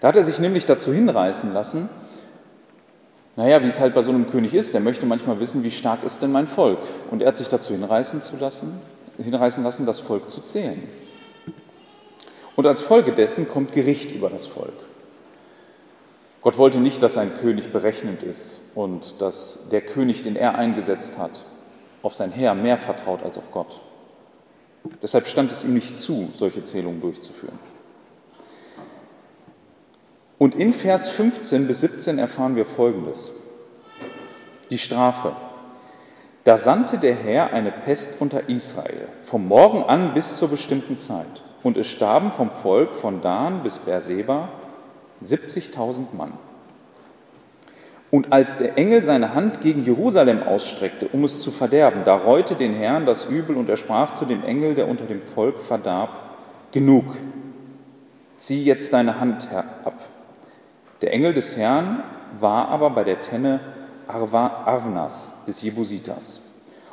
Da 0.00 0.08
hat 0.08 0.16
er 0.16 0.24
sich 0.24 0.40
nämlich 0.40 0.66
dazu 0.66 0.92
hinreißen 0.92 1.54
lassen, 1.54 1.88
naja, 3.36 3.62
wie 3.62 3.66
es 3.66 3.80
halt 3.80 3.94
bei 3.94 4.02
so 4.02 4.10
einem 4.10 4.30
König 4.30 4.54
ist, 4.54 4.74
der 4.74 4.80
möchte 4.80 5.06
manchmal 5.06 5.40
wissen, 5.40 5.64
wie 5.64 5.70
stark 5.70 6.04
ist 6.04 6.22
denn 6.22 6.30
mein 6.30 6.46
Volk. 6.46 6.78
Und 7.10 7.22
er 7.22 7.28
hat 7.28 7.36
sich 7.36 7.48
dazu 7.48 7.72
hinreißen, 7.72 8.22
zu 8.22 8.36
lassen, 8.36 8.80
hinreißen 9.18 9.62
lassen, 9.62 9.86
das 9.86 10.00
Volk 10.00 10.30
zu 10.30 10.40
zählen. 10.40 10.82
Und 12.56 12.66
als 12.66 12.80
Folge 12.80 13.12
dessen 13.12 13.48
kommt 13.48 13.72
Gericht 13.72 14.12
über 14.12 14.30
das 14.30 14.46
Volk. 14.46 14.72
Gott 16.42 16.58
wollte 16.58 16.78
nicht, 16.78 17.02
dass 17.02 17.14
sein 17.14 17.32
König 17.38 17.72
berechnend 17.72 18.22
ist 18.22 18.60
und 18.74 19.20
dass 19.20 19.68
der 19.70 19.80
König, 19.80 20.22
den 20.22 20.36
er 20.36 20.56
eingesetzt 20.56 21.18
hat, 21.18 21.44
auf 22.02 22.14
sein 22.14 22.32
Heer 22.32 22.54
mehr 22.54 22.76
vertraut 22.76 23.22
als 23.22 23.38
auf 23.38 23.50
Gott. 23.50 23.80
Deshalb 25.02 25.26
stand 25.26 25.50
es 25.50 25.64
ihm 25.64 25.72
nicht 25.72 25.96
zu, 25.96 26.30
solche 26.34 26.62
Zählungen 26.62 27.00
durchzuführen. 27.00 27.58
Und 30.38 30.54
in 30.54 30.74
Vers 30.74 31.08
15 31.08 31.66
bis 31.66 31.80
17 31.80 32.18
erfahren 32.18 32.56
wir 32.56 32.66
Folgendes. 32.66 33.32
Die 34.70 34.78
Strafe. 34.78 35.34
Da 36.44 36.58
sandte 36.58 36.98
der 36.98 37.14
Herr 37.14 37.54
eine 37.54 37.72
Pest 37.72 38.20
unter 38.20 38.50
Israel, 38.50 39.08
vom 39.22 39.48
Morgen 39.48 39.82
an 39.82 40.12
bis 40.12 40.36
zur 40.36 40.50
bestimmten 40.50 40.98
Zeit. 40.98 41.42
Und 41.62 41.78
es 41.78 41.86
starben 41.86 42.30
vom 42.32 42.50
Volk 42.50 42.94
von 42.94 43.22
Dan 43.22 43.62
bis 43.62 43.78
Beerseba 43.78 44.50
70.000 45.22 46.14
Mann. 46.14 46.32
Und 48.10 48.32
als 48.32 48.58
der 48.58 48.76
Engel 48.76 49.02
seine 49.02 49.34
Hand 49.34 49.62
gegen 49.62 49.84
Jerusalem 49.84 50.42
ausstreckte, 50.42 51.08
um 51.12 51.24
es 51.24 51.40
zu 51.40 51.50
verderben, 51.50 52.02
da 52.04 52.14
reute 52.14 52.54
den 52.54 52.74
Herrn 52.74 53.06
das 53.06 53.24
Übel 53.24 53.56
und 53.56 53.70
er 53.70 53.78
sprach 53.78 54.12
zu 54.12 54.26
dem 54.26 54.44
Engel, 54.44 54.74
der 54.74 54.86
unter 54.86 55.06
dem 55.06 55.22
Volk 55.22 55.62
verdarb, 55.62 56.20
genug, 56.72 57.06
zieh 58.36 58.62
jetzt 58.62 58.92
deine 58.92 59.18
Hand 59.18 59.48
ab. 59.50 59.98
Der 61.00 61.12
Engel 61.14 61.32
des 61.32 61.56
Herrn 61.56 62.02
war 62.38 62.68
aber 62.68 62.90
bei 62.90 63.02
der 63.02 63.22
Tenne 63.22 63.60
Arvnas 64.08 65.44
des 65.46 65.62
Jebusiters. 65.62 66.40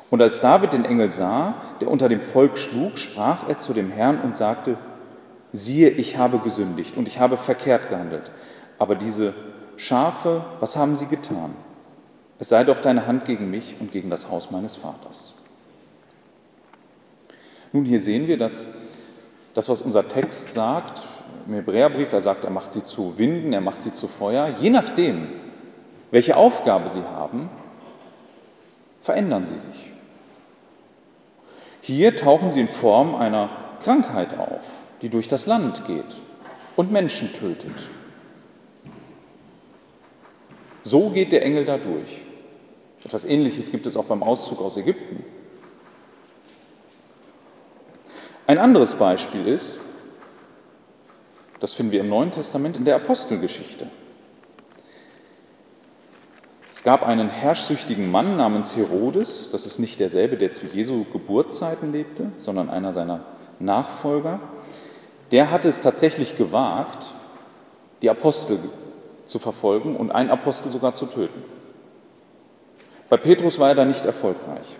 Und 0.10 0.22
als 0.22 0.42
David 0.42 0.74
den 0.74 0.86
Engel 0.86 1.10
sah, 1.10 1.56
der 1.80 1.90
unter 1.90 2.10
dem 2.10 2.20
Volk 2.20 2.58
schlug, 2.58 2.98
sprach 2.98 3.48
er 3.48 3.60
zu 3.60 3.74
dem 3.74 3.92
Herrn 3.92 4.20
und 4.22 4.36
sagte, 4.36 4.76
siehe, 5.52 5.90
ich 5.90 6.18
habe 6.18 6.40
gesündigt 6.40 6.98
und 6.98 7.08
ich 7.08 7.20
habe 7.20 7.38
verkehrt 7.38 7.90
gehandelt. 7.90 8.32
Aber 8.78 8.96
diese 8.96 9.34
Schafe, 9.78 10.44
was 10.60 10.76
haben 10.76 10.96
sie 10.96 11.08
getan? 11.08 11.54
Es 12.40 12.50
sei 12.50 12.64
doch 12.64 12.80
deine 12.80 13.08
Hand 13.08 13.26
gegen 13.26 13.50
mich 13.50 13.76
und 13.80 13.92
gegen 13.92 14.10
das 14.10 14.30
Haus 14.30 14.52
meines 14.52 14.76
Vaters. 14.76 15.34
Nun, 17.72 17.86
hier 17.86 18.02
sehen 18.02 18.28
wir, 18.28 18.38
dass 18.38 18.68
das, 19.54 19.70
was 19.70 19.82
unser 19.82 20.08
Text 20.08 20.54
sagt, 20.54 21.08
im 21.48 21.54
Hebräerbrief, 21.54 22.12
er 22.14 22.22
sagt, 22.22 22.44
er 22.44 22.52
macht 22.52 22.72
sie 22.72 22.84
zu 22.84 23.18
Winden, 23.18 23.54
er 23.54 23.62
macht 23.62 23.82
sie 23.82 23.94
zu 23.94 24.08
Feuer, 24.08 24.50
je 24.60 24.70
nachdem, 24.70 25.28
welche 26.12 26.38
Aufgabe 26.38 26.90
sie 26.90 27.04
haben, 27.04 27.50
verändern 29.02 29.46
sie 29.46 29.58
sich. 29.58 29.92
Hier 31.82 32.16
tauchen 32.16 32.52
sie 32.52 32.62
in 32.62 32.68
Form 32.68 33.16
einer 33.16 33.50
Krankheit 33.82 34.38
auf 34.38 34.82
die 35.02 35.10
durch 35.10 35.28
das 35.28 35.48
Land 35.48 35.86
geht 35.86 36.22
und 36.76 36.92
Menschen 36.92 37.34
tötet. 37.34 37.90
So 40.84 41.10
geht 41.10 41.32
der 41.32 41.44
Engel 41.44 41.66
da 41.66 41.78
durch. 41.78 42.22
Etwas 43.04 43.26
Ähnliches 43.26 43.72
gibt 43.72 43.86
es 43.86 43.98
auch 43.98 44.06
beim 44.06 44.24
Auszug 44.24 44.62
aus 44.62 44.78
Ägypten. 44.78 45.24
Ein 48.46 48.58
anderes 48.58 48.96
Beispiel 48.96 49.48
ist, 49.48 49.82
das 51.60 51.74
finden 51.74 51.92
wir 51.92 52.02
im 52.02 52.10
Neuen 52.10 52.32
Testament 52.32 52.78
in 52.78 52.86
der 52.86 52.96
Apostelgeschichte. 52.96 53.88
Es 56.72 56.82
gab 56.84 57.06
einen 57.06 57.30
herrschsüchtigen 57.30 58.10
Mann 58.10 58.38
namens 58.38 58.76
Herodes, 58.76 59.52
das 59.52 59.68
ist 59.68 59.78
nicht 59.78 60.00
derselbe, 60.00 60.38
der 60.38 60.52
zu 60.52 60.66
Jesu 60.66 61.06
Geburtszeiten 61.12 61.92
lebte, 61.92 62.32
sondern 62.38 62.72
einer 62.72 62.94
seiner 62.94 63.20
Nachfolger 63.60 64.40
der 65.32 65.50
hatte 65.50 65.70
es 65.70 65.80
tatsächlich 65.80 66.38
gewagt, 66.38 67.14
die 68.02 68.10
Apostel 68.10 68.60
zu 69.26 69.40
verfolgen 69.40 69.96
und 69.96 70.12
einen 70.12 70.30
Apostel 70.30 70.72
sogar 70.72 70.94
zu 70.94 71.06
töten. 71.06 71.44
Bei 73.10 73.18
Petrus 73.18 73.60
war 73.60 73.70
er 73.70 73.76
da 73.76 73.86
nicht 73.86 74.06
erfolgreich. 74.06 74.78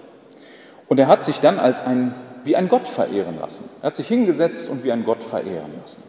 Und 0.88 1.00
er 1.00 1.08
hat 1.08 1.24
sich 1.24 1.40
dann 1.40 1.60
als 1.60 1.82
ein, 1.82 2.14
wie 2.44 2.56
ein 2.56 2.68
Gott 2.68 2.88
verehren 2.88 3.40
lassen. 3.40 3.70
Er 3.82 3.88
hat 3.88 3.96
sich 3.96 4.08
hingesetzt 4.08 4.70
und 4.70 4.84
wie 4.84 4.92
ein 4.92 5.06
Gott 5.06 5.24
verehren 5.24 5.72
lassen. 5.80 6.04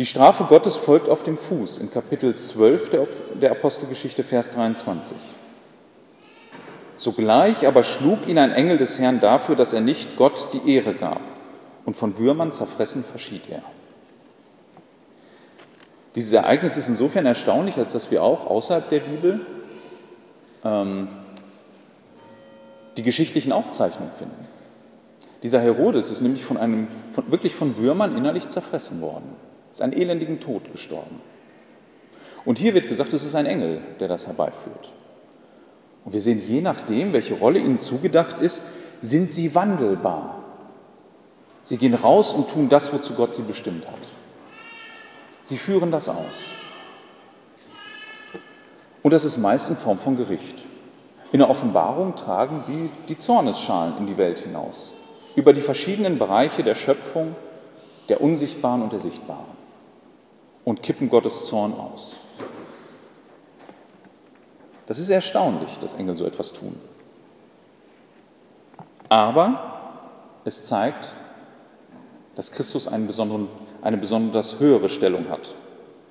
Die 0.00 0.06
Strafe 0.06 0.44
Gottes 0.44 0.76
folgt 0.76 1.10
auf 1.10 1.24
dem 1.24 1.36
Fuß 1.36 1.76
in 1.76 1.90
Kapitel 1.90 2.34
12 2.34 2.90
der 3.38 3.50
Apostelgeschichte, 3.50 4.24
Vers 4.24 4.52
23. 4.52 5.14
Sogleich 6.96 7.66
aber 7.66 7.82
schlug 7.82 8.26
ihn 8.26 8.38
ein 8.38 8.50
Engel 8.50 8.78
des 8.78 8.98
Herrn 8.98 9.20
dafür, 9.20 9.56
dass 9.56 9.74
er 9.74 9.82
nicht 9.82 10.16
Gott 10.16 10.54
die 10.54 10.72
Ehre 10.72 10.94
gab, 10.94 11.20
und 11.84 11.96
von 11.96 12.16
Würmern 12.16 12.50
zerfressen 12.50 13.04
verschied 13.04 13.42
er. 13.50 13.62
Dieses 16.14 16.32
Ereignis 16.32 16.78
ist 16.78 16.88
insofern 16.88 17.26
erstaunlich, 17.26 17.76
als 17.76 17.92
dass 17.92 18.10
wir 18.10 18.22
auch 18.22 18.46
außerhalb 18.46 18.88
der 18.88 19.00
Bibel 19.00 19.44
ähm, 20.64 21.08
die 22.96 23.02
geschichtlichen 23.02 23.52
Aufzeichnungen 23.52 24.12
finden. 24.18 24.48
Dieser 25.42 25.60
Herodes 25.60 26.10
ist 26.10 26.22
nämlich 26.22 26.42
von 26.42 26.56
einem, 26.56 26.88
von, 27.12 27.30
wirklich 27.30 27.54
von 27.54 27.76
Würmern 27.76 28.16
innerlich 28.16 28.48
zerfressen 28.48 29.02
worden, 29.02 29.36
ist 29.72 29.82
einen 29.82 29.92
elendigen 29.92 30.40
Tod 30.40 30.70
gestorben. 30.72 31.20
Und 32.44 32.58
hier 32.58 32.74
wird 32.74 32.88
gesagt, 32.88 33.12
es 33.12 33.24
ist 33.24 33.34
ein 33.34 33.46
Engel, 33.46 33.80
der 33.98 34.08
das 34.08 34.26
herbeiführt. 34.26 34.92
Und 36.04 36.12
wir 36.12 36.20
sehen, 36.20 36.42
je 36.46 36.60
nachdem, 36.60 37.12
welche 37.12 37.34
Rolle 37.34 37.58
ihnen 37.58 37.78
zugedacht 37.78 38.38
ist, 38.40 38.62
sind 39.00 39.32
sie 39.32 39.54
wandelbar. 39.54 40.42
Sie 41.64 41.76
gehen 41.76 41.94
raus 41.94 42.32
und 42.32 42.48
tun 42.48 42.68
das, 42.68 42.92
wozu 42.92 43.14
Gott 43.14 43.34
sie 43.34 43.42
bestimmt 43.42 43.86
hat. 43.86 43.98
Sie 45.42 45.58
führen 45.58 45.90
das 45.90 46.08
aus. 46.08 46.44
Und 49.02 49.12
das 49.12 49.24
ist 49.24 49.38
meist 49.38 49.68
in 49.68 49.76
Form 49.76 49.98
von 49.98 50.16
Gericht. 50.16 50.64
In 51.32 51.38
der 51.38 51.48
Offenbarung 51.48 52.16
tragen 52.16 52.60
sie 52.60 52.90
die 53.08 53.16
Zornesschalen 53.16 53.94
in 53.98 54.06
die 54.06 54.16
Welt 54.16 54.40
hinaus, 54.40 54.92
über 55.36 55.52
die 55.52 55.60
verschiedenen 55.60 56.18
Bereiche 56.18 56.64
der 56.64 56.74
Schöpfung, 56.74 57.36
der 58.08 58.20
Unsichtbaren 58.20 58.82
und 58.82 58.92
der 58.92 59.00
Sichtbaren, 59.00 59.46
und 60.64 60.82
kippen 60.82 61.08
Gottes 61.08 61.46
Zorn 61.46 61.72
aus. 61.74 62.16
Das 64.86 64.98
ist 64.98 65.08
erstaunlich, 65.08 65.78
dass 65.80 65.94
Engel 65.94 66.16
so 66.16 66.26
etwas 66.26 66.52
tun. 66.52 66.78
Aber 69.08 69.92
es 70.44 70.62
zeigt, 70.62 71.12
dass 72.34 72.52
Christus 72.52 72.88
eine 72.88 73.96
besonders 73.96 74.60
höhere 74.60 74.88
Stellung 74.88 75.28
hat, 75.28 75.54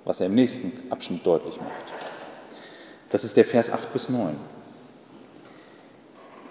was 0.06 0.20
er 0.20 0.27
im 0.27 0.36
nächsten 0.36 0.91
Abschnitt 0.91 1.25
deutlich 1.25 1.58
macht. 1.58 1.72
Das 3.10 3.24
ist 3.24 3.38
der 3.38 3.46
Vers 3.46 3.72
8 3.72 3.91
bis 3.91 4.10
9. 4.10 4.36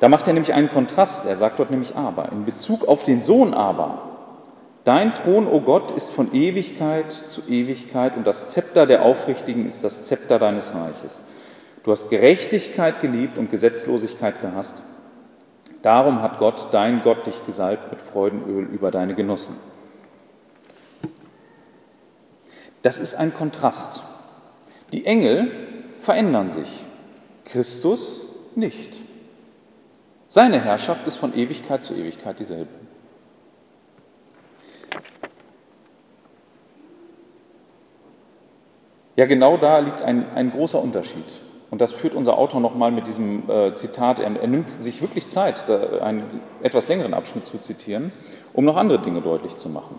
Da 0.01 0.09
macht 0.09 0.27
er 0.27 0.33
nämlich 0.33 0.55
einen 0.55 0.71
Kontrast. 0.71 1.27
Er 1.27 1.37
sagt 1.37 1.59
dort 1.59 1.71
nämlich 1.71 1.97
aber, 1.97 2.31
in 2.31 2.45
Bezug 2.45 2.87
auf 2.87 3.03
den 3.05 3.23
Sohn 3.23 3.55
aber, 3.55 4.03
dein 4.85 5.15
Thron, 5.15 5.47
o 5.47 5.53
oh 5.53 5.61
Gott, 5.61 5.91
ist 5.91 6.11
von 6.11 6.33
Ewigkeit 6.35 7.13
zu 7.13 7.43
Ewigkeit 7.49 8.17
und 8.17 8.27
das 8.27 8.51
Zepter 8.51 8.87
der 8.87 9.03
Aufrichtigen 9.03 9.67
ist 9.67 9.85
das 9.85 10.05
Zepter 10.05 10.39
deines 10.39 10.75
Reiches. 10.75 11.23
Du 11.83 11.93
hast 11.93 12.11
Gerechtigkeit 12.11 13.01
geliebt 13.01 13.39
und 13.39 13.51
Gesetzlosigkeit 13.51 14.41
gehasst. 14.41 14.83
Darum 15.83 16.23
hat 16.23 16.39
Gott, 16.39 16.69
dein 16.73 17.03
Gott, 17.03 17.27
dich 17.27 17.47
gesalbt 17.47 17.91
mit 17.91 18.03
Freudenöl 18.03 18.65
über 18.65 18.91
deine 18.91 19.15
Genossen. 19.15 19.57
Das 22.83 22.99
ist 22.99 23.15
ein 23.15 23.35
Kontrast. 23.35 24.03
Die 24.93 25.07
Engel 25.07 25.51
verändern 26.01 26.51
sich, 26.51 26.87
Christus 27.45 28.27
nicht. 28.55 29.01
Seine 30.27 30.63
Herrschaft 30.63 31.07
ist 31.07 31.17
von 31.17 31.35
Ewigkeit 31.35 31.85
zu 31.85 31.95
Ewigkeit 31.95 32.39
dieselbe. 32.39 32.69
Ja, 39.19 39.27
genau 39.27 39.57
da 39.57 39.81
liegt 39.81 40.01
ein, 40.01 40.27
ein 40.37 40.53
großer 40.53 40.81
Unterschied. 40.81 41.25
Und 41.73 41.81
das 41.81 41.91
führt 41.91 42.15
unser 42.15 42.39
Autor 42.39 42.61
nochmal 42.61 42.93
mit 42.93 43.09
diesem 43.09 43.51
äh, 43.51 43.75
Zitat. 43.75 44.21
Er, 44.21 44.31
er, 44.41 44.47
nimmt 44.47 44.71
sich 44.71 45.03
wirklich 45.03 45.27
Zeit, 45.27 45.69
einen 46.01 46.41
etwas 46.63 46.87
längeren 46.87 47.15
Abschnitt 47.15 47.45
zu 47.45 47.59
zitieren, 47.59 48.13
um 48.53 48.65
noch 48.65 48.77
andere 48.77 49.01
Dinge 49.01 49.21
deutlich 49.21 49.57
zu 49.57 49.71
machen. 49.71 49.99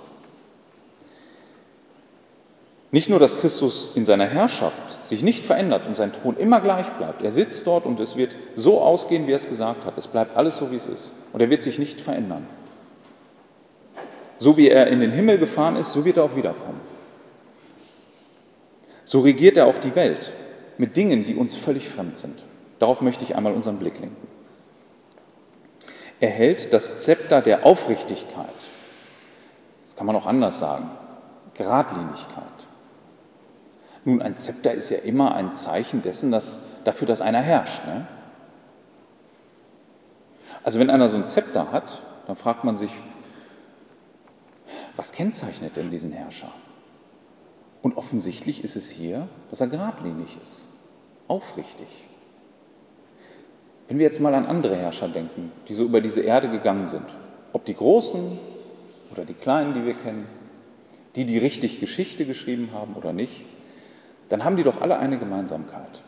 Nicht 2.91 3.09
nur, 3.09 3.19
dass 3.19 3.37
Christus 3.37 3.97
in 3.97 4.05
seiner 4.05 4.25
Herrschaft 4.25 5.05
sich 5.05 5.21
nicht 5.21 5.43
verändert 5.43 5.85
und 5.85 5.97
sein 5.97 6.13
Thron 6.13 6.37
immer 6.37 6.61
gleich 6.61 6.87
bleibt. 6.91 7.21
Er 7.21 7.33
sitzt 7.33 7.67
dort 7.67 7.85
und 7.85 7.99
es 7.99 8.15
wird 8.15 8.37
so 8.55 8.79
ausgehen, 8.79 9.27
wie 9.27 9.33
er 9.33 9.35
es 9.35 9.49
gesagt 9.49 9.83
hat. 9.83 9.97
Es 9.97 10.07
bleibt 10.07 10.37
alles 10.37 10.55
so, 10.55 10.71
wie 10.71 10.77
es 10.77 10.85
ist. 10.85 11.11
Und 11.33 11.41
er 11.41 11.49
wird 11.49 11.63
sich 11.63 11.77
nicht 11.77 11.99
verändern. 11.99 12.47
So 14.37 14.55
wie 14.55 14.69
er 14.69 14.87
in 14.87 15.01
den 15.01 15.11
Himmel 15.11 15.39
gefahren 15.39 15.75
ist, 15.75 15.91
so 15.91 16.05
wird 16.05 16.15
er 16.15 16.23
auch 16.23 16.37
wiederkommen. 16.37 16.88
So 19.09 19.21
regiert 19.21 19.57
er 19.57 19.65
auch 19.65 19.79
die 19.79 19.95
Welt 19.95 20.33
mit 20.77 20.95
Dingen, 20.95 21.25
die 21.25 21.33
uns 21.33 21.55
völlig 21.55 21.89
fremd 21.89 22.15
sind. 22.15 22.43
Darauf 22.77 23.01
möchte 23.01 23.23
ich 23.23 23.35
einmal 23.35 23.53
unseren 23.53 23.79
Blick 23.79 23.99
lenken. 23.99 24.27
Er 26.19 26.29
hält 26.29 26.73
das 26.73 27.01
Zepter 27.01 27.41
der 27.41 27.65
Aufrichtigkeit, 27.65 28.53
das 29.83 29.95
kann 29.95 30.05
man 30.05 30.15
auch 30.15 30.27
anders 30.27 30.59
sagen, 30.59 30.91
Geradlinigkeit. 31.55 32.43
Nun, 34.05 34.21
ein 34.21 34.37
Zepter 34.37 34.73
ist 34.73 34.91
ja 34.91 34.99
immer 34.99 35.33
ein 35.33 35.55
Zeichen 35.55 36.03
dessen, 36.03 36.31
dass, 36.31 36.59
dafür, 36.83 37.07
dass 37.07 37.21
einer 37.21 37.41
herrscht. 37.41 37.83
Ne? 37.87 38.05
Also 40.63 40.77
wenn 40.77 40.91
einer 40.91 41.09
so 41.09 41.17
ein 41.17 41.25
Zepter 41.25 41.71
hat, 41.71 42.03
dann 42.27 42.35
fragt 42.35 42.63
man 42.63 42.77
sich, 42.77 42.91
was 44.95 45.13
kennzeichnet 45.13 45.77
denn 45.77 45.89
diesen 45.89 46.11
Herrscher? 46.11 46.51
Und 47.81 47.97
offensichtlich 47.97 48.63
ist 48.63 48.75
es 48.75 48.89
hier, 48.89 49.27
dass 49.49 49.61
er 49.61 49.67
geradlinig 49.67 50.37
ist, 50.41 50.67
aufrichtig. 51.27 51.87
Wenn 53.87 53.97
wir 53.97 54.05
jetzt 54.05 54.19
mal 54.19 54.35
an 54.35 54.45
andere 54.45 54.75
Herrscher 54.75 55.07
denken, 55.07 55.51
die 55.67 55.73
so 55.73 55.83
über 55.83 56.01
diese 56.01 56.21
Erde 56.21 56.49
gegangen 56.49 56.85
sind, 56.85 57.05
ob 57.53 57.65
die 57.65 57.73
Großen 57.73 58.37
oder 59.11 59.25
die 59.25 59.33
Kleinen, 59.33 59.73
die 59.73 59.85
wir 59.85 59.95
kennen, 59.95 60.27
die, 61.15 61.25
die 61.25 61.37
richtig 61.37 61.79
Geschichte 61.79 62.25
geschrieben 62.25 62.69
haben 62.73 62.93
oder 62.93 63.13
nicht, 63.13 63.45
dann 64.27 64.43
haben 64.43 64.57
die 64.57 64.63
doch 64.63 64.81
alle 64.81 64.99
eine 64.99 65.17
Gemeinsamkeit. 65.17 66.03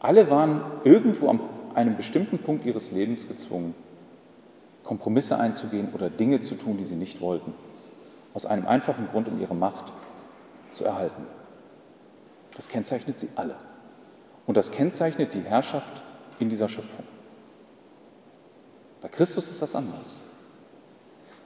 Alle 0.00 0.28
waren 0.30 0.62
irgendwo 0.82 1.28
an 1.28 1.40
einem 1.74 1.96
bestimmten 1.96 2.38
Punkt 2.38 2.66
ihres 2.66 2.90
Lebens 2.90 3.28
gezwungen, 3.28 3.74
Kompromisse 4.82 5.38
einzugehen 5.38 5.88
oder 5.94 6.10
Dinge 6.10 6.40
zu 6.40 6.56
tun, 6.56 6.76
die 6.76 6.84
sie 6.84 6.96
nicht 6.96 7.20
wollten. 7.20 7.54
Aus 8.34 8.46
einem 8.46 8.66
einfachen 8.66 9.08
Grund, 9.08 9.28
um 9.28 9.40
ihre 9.40 9.54
Macht 9.54 9.92
zu 10.70 10.84
erhalten. 10.84 11.26
Das 12.56 12.68
kennzeichnet 12.68 13.18
sie 13.18 13.28
alle. 13.36 13.54
Und 14.46 14.56
das 14.56 14.70
kennzeichnet 14.70 15.34
die 15.34 15.40
Herrschaft 15.40 16.02
in 16.38 16.50
dieser 16.50 16.68
Schöpfung. 16.68 17.06
Bei 19.00 19.08
Christus 19.08 19.50
ist 19.50 19.62
das 19.62 19.74
anders. 19.74 20.20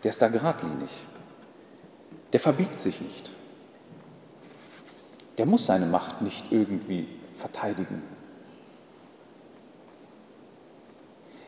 Der 0.02 0.10
ist 0.10 0.22
da 0.22 0.28
geradlinig. 0.28 1.06
Der 2.32 2.40
verbiegt 2.40 2.80
sich 2.80 3.00
nicht. 3.00 3.32
Der 5.38 5.46
muss 5.46 5.66
seine 5.66 5.86
Macht 5.86 6.22
nicht 6.22 6.50
irgendwie 6.50 7.08
verteidigen. 7.36 8.02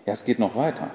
Ja, 0.07 0.13
es 0.13 0.25
geht 0.25 0.39
noch 0.39 0.57
weiter. 0.57 0.91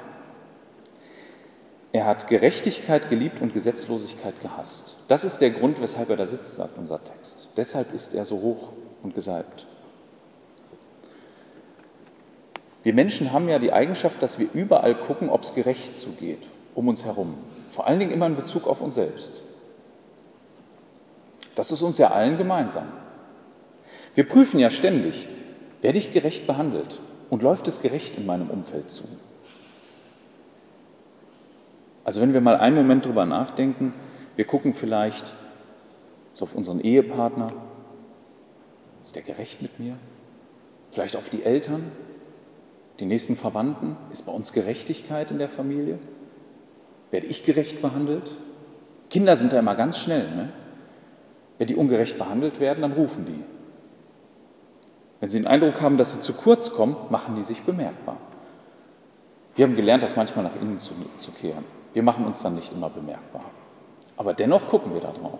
Er 1.95 2.05
hat 2.05 2.27
Gerechtigkeit 2.27 3.09
geliebt 3.09 3.41
und 3.41 3.53
Gesetzlosigkeit 3.53 4.41
gehasst. 4.41 4.95
Das 5.07 5.23
ist 5.23 5.39
der 5.39 5.51
Grund, 5.51 5.81
weshalb 5.81 6.09
er 6.09 6.17
da 6.17 6.25
sitzt, 6.25 6.57
sagt 6.57 6.77
unser 6.77 7.01
Text. 7.01 7.47
Deshalb 7.55 7.93
ist 7.93 8.13
er 8.13 8.25
so 8.25 8.41
hoch 8.41 8.73
und 9.01 9.15
gesalbt. 9.15 9.65
Wir 12.83 12.93
Menschen 12.93 13.31
haben 13.31 13.47
ja 13.47 13.59
die 13.59 13.71
Eigenschaft, 13.71 14.21
dass 14.21 14.39
wir 14.39 14.49
überall 14.53 14.93
gucken, 14.93 15.29
ob 15.29 15.43
es 15.43 15.53
gerecht 15.53 15.97
zugeht, 15.97 16.49
um 16.73 16.89
uns 16.89 17.05
herum. 17.05 17.37
Vor 17.69 17.87
allen 17.87 17.99
Dingen 17.99 18.11
immer 18.11 18.27
in 18.27 18.35
Bezug 18.35 18.67
auf 18.67 18.81
uns 18.81 18.95
selbst. 18.95 19.41
Das 21.55 21.71
ist 21.71 21.81
uns 21.81 21.97
ja 21.97 22.11
allen 22.11 22.37
gemeinsam. 22.37 22.89
Wir 24.15 24.27
prüfen 24.27 24.59
ja 24.59 24.69
ständig, 24.69 25.29
werde 25.81 25.97
ich 25.97 26.11
gerecht 26.11 26.45
behandelt 26.45 26.99
und 27.29 27.41
läuft 27.41 27.69
es 27.69 27.81
gerecht 27.81 28.17
in 28.17 28.25
meinem 28.25 28.49
Umfeld 28.49 28.91
zu. 28.91 29.05
Also 32.05 32.21
wenn 32.21 32.33
wir 32.33 32.39
mal 32.39 32.55
einen 32.55 32.75
Moment 32.75 33.05
drüber 33.05 33.25
nachdenken, 33.25 33.93
wir 34.35 34.45
gucken 34.45 34.73
vielleicht 34.73 35.35
so 36.33 36.45
auf 36.45 36.55
unseren 36.55 36.79
Ehepartner, 36.79 37.47
ist 39.01 39.15
der 39.15 39.23
gerecht 39.23 39.61
mit 39.61 39.79
mir? 39.79 39.97
Vielleicht 40.91 41.15
auf 41.17 41.29
die 41.29 41.43
Eltern, 41.43 41.91
die 42.99 43.05
nächsten 43.05 43.35
Verwandten, 43.35 43.97
ist 44.13 44.25
bei 44.25 44.31
uns 44.31 44.53
Gerechtigkeit 44.53 45.31
in 45.31 45.39
der 45.39 45.49
Familie? 45.49 45.97
Werde 47.11 47.25
ich 47.27 47.43
gerecht 47.43 47.81
behandelt? 47.81 48.35
Kinder 49.09 49.35
sind 49.35 49.51
da 49.51 49.59
immer 49.59 49.75
ganz 49.75 49.97
schnell. 49.97 50.29
Ne? 50.35 50.49
Wenn 51.57 51.67
die 51.67 51.75
ungerecht 51.75 52.17
behandelt 52.17 52.59
werden, 52.59 52.81
dann 52.81 52.93
rufen 52.93 53.25
die. 53.25 53.43
Wenn 55.19 55.29
sie 55.29 55.39
den 55.39 55.47
Eindruck 55.47 55.81
haben, 55.81 55.97
dass 55.97 56.13
sie 56.13 56.21
zu 56.21 56.33
kurz 56.33 56.71
kommen, 56.71 56.95
machen 57.09 57.35
die 57.35 57.43
sich 57.43 57.63
bemerkbar. 57.63 58.17
Wir 59.55 59.65
haben 59.65 59.75
gelernt, 59.75 60.03
das 60.03 60.15
manchmal 60.15 60.45
nach 60.45 60.55
innen 60.61 60.77
zu, 60.77 60.93
zu 61.17 61.31
kehren. 61.31 61.63
Wir 61.95 62.03
machen 62.03 62.25
uns 62.25 62.43
dann 62.43 62.55
nicht 62.55 62.73
immer 62.73 62.89
bemerkbar. 62.89 63.45
Aber 64.17 64.33
dennoch 64.33 64.67
gucken 64.67 64.93
wir 64.93 64.99
da 64.99 65.13
drauf. 65.13 65.39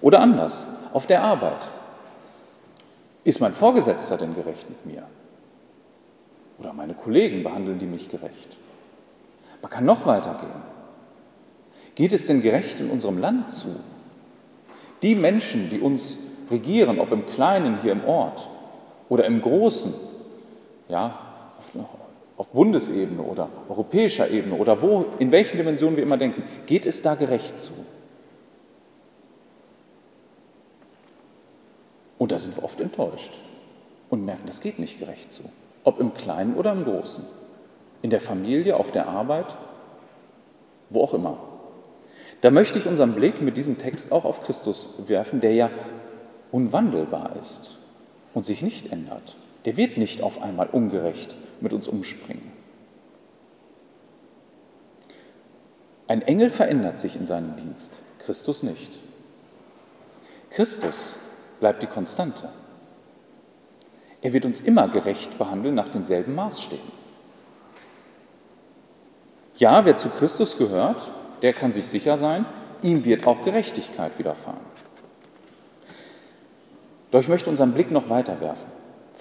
Oder 0.00 0.20
anders, 0.20 0.66
auf 0.94 1.06
der 1.06 1.22
Arbeit. 1.22 1.68
Ist 3.24 3.40
mein 3.40 3.52
Vorgesetzter 3.52 4.16
denn 4.16 4.34
gerecht 4.34 4.70
mit 4.70 4.86
mir? 4.86 5.02
Oder 6.58 6.72
meine 6.72 6.94
Kollegen 6.94 7.42
behandeln 7.42 7.78
die 7.78 7.84
mich 7.84 8.08
gerecht? 8.08 8.56
Man 9.60 9.70
kann 9.70 9.84
noch 9.84 10.06
weitergehen. 10.06 10.62
Geht 11.94 12.14
es 12.14 12.26
denn 12.26 12.40
gerecht 12.40 12.80
in 12.80 12.88
unserem 12.88 13.18
Land 13.18 13.50
zu? 13.50 13.68
Die 15.02 15.14
Menschen, 15.14 15.68
die 15.68 15.80
uns 15.80 16.20
regieren, 16.50 16.98
ob 16.98 17.12
im 17.12 17.26
Kleinen 17.26 17.82
hier 17.82 17.92
im 17.92 18.06
Ort 18.06 18.48
oder 19.10 19.26
im 19.26 19.42
Großen, 19.42 19.92
ja, 20.88 21.18
auf 22.36 22.48
Bundesebene 22.48 23.22
oder 23.22 23.48
europäischer 23.68 24.28
Ebene 24.28 24.56
oder 24.56 24.82
wo, 24.82 25.06
in 25.18 25.30
welchen 25.30 25.56
Dimensionen 25.56 25.96
wir 25.96 26.02
immer 26.02 26.16
denken, 26.16 26.42
geht 26.66 26.84
es 26.84 27.02
da 27.02 27.14
gerecht 27.14 27.58
zu? 27.58 27.72
Und 32.18 32.32
da 32.32 32.38
sind 32.38 32.56
wir 32.56 32.64
oft 32.64 32.80
enttäuscht 32.80 33.38
und 34.10 34.24
merken, 34.24 34.44
das 34.46 34.60
geht 34.60 34.78
nicht 34.78 34.98
gerecht 34.98 35.32
zu. 35.32 35.42
Ob 35.84 36.00
im 36.00 36.14
Kleinen 36.14 36.54
oder 36.54 36.72
im 36.72 36.84
Großen. 36.84 37.24
In 38.02 38.10
der 38.10 38.20
Familie, 38.20 38.76
auf 38.76 38.90
der 38.90 39.08
Arbeit, 39.08 39.56
wo 40.90 41.02
auch 41.02 41.14
immer. 41.14 41.38
Da 42.40 42.50
möchte 42.50 42.78
ich 42.78 42.86
unseren 42.86 43.14
Blick 43.14 43.40
mit 43.40 43.56
diesem 43.56 43.78
Text 43.78 44.12
auch 44.12 44.24
auf 44.24 44.40
Christus 44.40 44.96
werfen, 45.06 45.40
der 45.40 45.54
ja 45.54 45.70
unwandelbar 46.52 47.36
ist 47.40 47.78
und 48.34 48.44
sich 48.44 48.62
nicht 48.62 48.92
ändert. 48.92 49.36
Der 49.64 49.76
wird 49.76 49.96
nicht 49.96 50.22
auf 50.22 50.42
einmal 50.42 50.66
ungerecht 50.66 51.34
mit 51.60 51.72
uns 51.72 51.88
umspringen. 51.88 52.52
Ein 56.06 56.22
Engel 56.22 56.50
verändert 56.50 56.98
sich 56.98 57.16
in 57.16 57.26
seinem 57.26 57.56
Dienst, 57.56 58.00
Christus 58.18 58.62
nicht. 58.62 58.98
Christus 60.50 61.16
bleibt 61.60 61.82
die 61.82 61.86
Konstante. 61.86 62.48
Er 64.20 64.32
wird 64.32 64.44
uns 64.44 64.60
immer 64.60 64.88
gerecht 64.88 65.38
behandeln 65.38 65.74
nach 65.74 65.88
denselben 65.88 66.34
Maßstäben. 66.34 67.04
Ja, 69.56 69.84
wer 69.84 69.96
zu 69.96 70.08
Christus 70.08 70.56
gehört, 70.56 71.10
der 71.42 71.52
kann 71.52 71.72
sich 71.72 71.88
sicher 71.88 72.16
sein, 72.16 72.44
ihm 72.82 73.04
wird 73.04 73.26
auch 73.26 73.42
Gerechtigkeit 73.42 74.18
widerfahren. 74.18 74.60
Doch 77.10 77.20
ich 77.20 77.28
möchte 77.28 77.50
unseren 77.50 77.72
Blick 77.72 77.90
noch 77.90 78.08
weiter 78.08 78.40
werfen. 78.40 78.66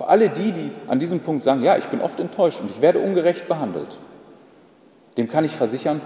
Für 0.04 0.10
alle 0.10 0.30
die, 0.30 0.52
die 0.52 0.70
an 0.90 1.00
diesem 1.00 1.22
Punkt 1.22 1.46
sagen, 1.46 1.64
ja, 1.64 1.78
ich 1.78 1.86
bin 1.86 2.02
oft 2.02 2.20
enttäuscht 2.20 2.60
und 2.60 2.70
ich 2.70 2.82
werde 2.82 3.00
ungerecht 3.00 3.48
behandelt, 3.48 3.98
dem 5.16 5.30
kann 5.30 5.46
ich 5.46 5.56
versichern, 5.56 6.02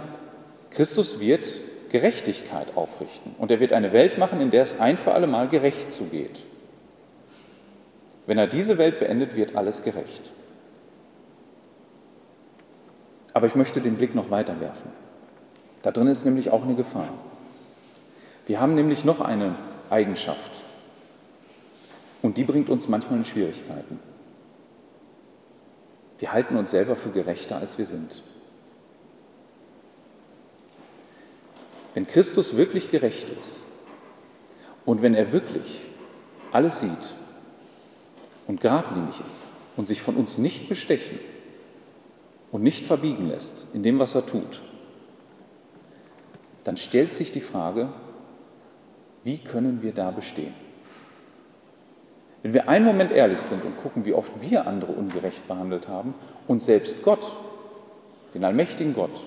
Christus 0.69 1.19
wird 1.19 1.47
Gerechtigkeit 1.89 2.77
aufrichten 2.77 3.33
und 3.39 3.49
er 3.49 3.59
wird 3.59 3.73
eine 3.73 3.93
Welt 3.93 4.19
machen, 4.19 4.39
in 4.39 4.51
der 4.51 4.61
es 4.61 4.79
ein 4.79 4.97
für 4.97 5.15
alle 5.15 5.25
Mal 5.25 5.47
gerecht 5.47 5.91
zugeht. 5.91 6.43
Wenn 8.27 8.37
er 8.37 8.45
diese 8.45 8.77
Welt 8.77 8.99
beendet, 8.99 9.35
wird 9.35 9.55
alles 9.55 9.81
gerecht. 9.81 10.31
Aber 13.33 13.47
ich 13.47 13.55
möchte 13.55 13.81
den 13.81 13.95
Blick 13.95 14.13
noch 14.13 14.29
weiter 14.29 14.59
werfen. 14.59 14.91
Da 15.81 15.89
drin 15.89 16.05
ist 16.05 16.23
nämlich 16.23 16.51
auch 16.51 16.61
eine 16.61 16.75
Gefahr. 16.75 17.09
Wir 18.45 18.61
haben 18.61 18.75
nämlich 18.75 19.05
noch 19.05 19.21
eine 19.21 19.55
Eigenschaft, 19.89 20.66
und 22.21 22.37
die 22.37 22.43
bringt 22.43 22.69
uns 22.69 22.87
manchmal 22.87 23.19
in 23.19 23.25
Schwierigkeiten. 23.25 23.99
Wir 26.19 26.33
halten 26.33 26.55
uns 26.55 26.71
selber 26.71 26.95
für 26.95 27.09
gerechter, 27.09 27.57
als 27.57 27.77
wir 27.77 27.85
sind. 27.85 28.23
Wenn 31.93 32.07
Christus 32.07 32.57
wirklich 32.57 32.91
gerecht 32.91 33.29
ist 33.29 33.63
und 34.85 35.01
wenn 35.01 35.13
er 35.13 35.31
wirklich 35.31 35.85
alles 36.51 36.79
sieht 36.79 37.15
und 38.47 38.61
geradlinig 38.61 39.21
ist 39.25 39.47
und 39.75 39.87
sich 39.87 40.01
von 40.01 40.15
uns 40.15 40.37
nicht 40.37 40.69
bestechen 40.69 41.19
und 42.51 42.63
nicht 42.63 42.85
verbiegen 42.85 43.27
lässt 43.27 43.67
in 43.73 43.83
dem, 43.83 43.99
was 43.99 44.15
er 44.15 44.25
tut, 44.25 44.61
dann 46.63 46.77
stellt 46.77 47.13
sich 47.13 47.31
die 47.31 47.41
Frage, 47.41 47.89
wie 49.23 49.37
können 49.37 49.81
wir 49.81 49.93
da 49.93 50.11
bestehen? 50.11 50.66
Wenn 52.43 52.53
wir 52.53 52.69
einen 52.69 52.85
Moment 52.85 53.11
ehrlich 53.11 53.39
sind 53.39 53.63
und 53.65 53.81
gucken, 53.81 54.05
wie 54.05 54.13
oft 54.13 54.31
wir 54.41 54.67
andere 54.67 54.91
ungerecht 54.91 55.47
behandelt 55.47 55.87
haben 55.87 56.13
und 56.47 56.61
selbst 56.61 57.03
Gott, 57.03 57.35
den 58.33 58.45
allmächtigen 58.45 58.93
Gott, 58.93 59.25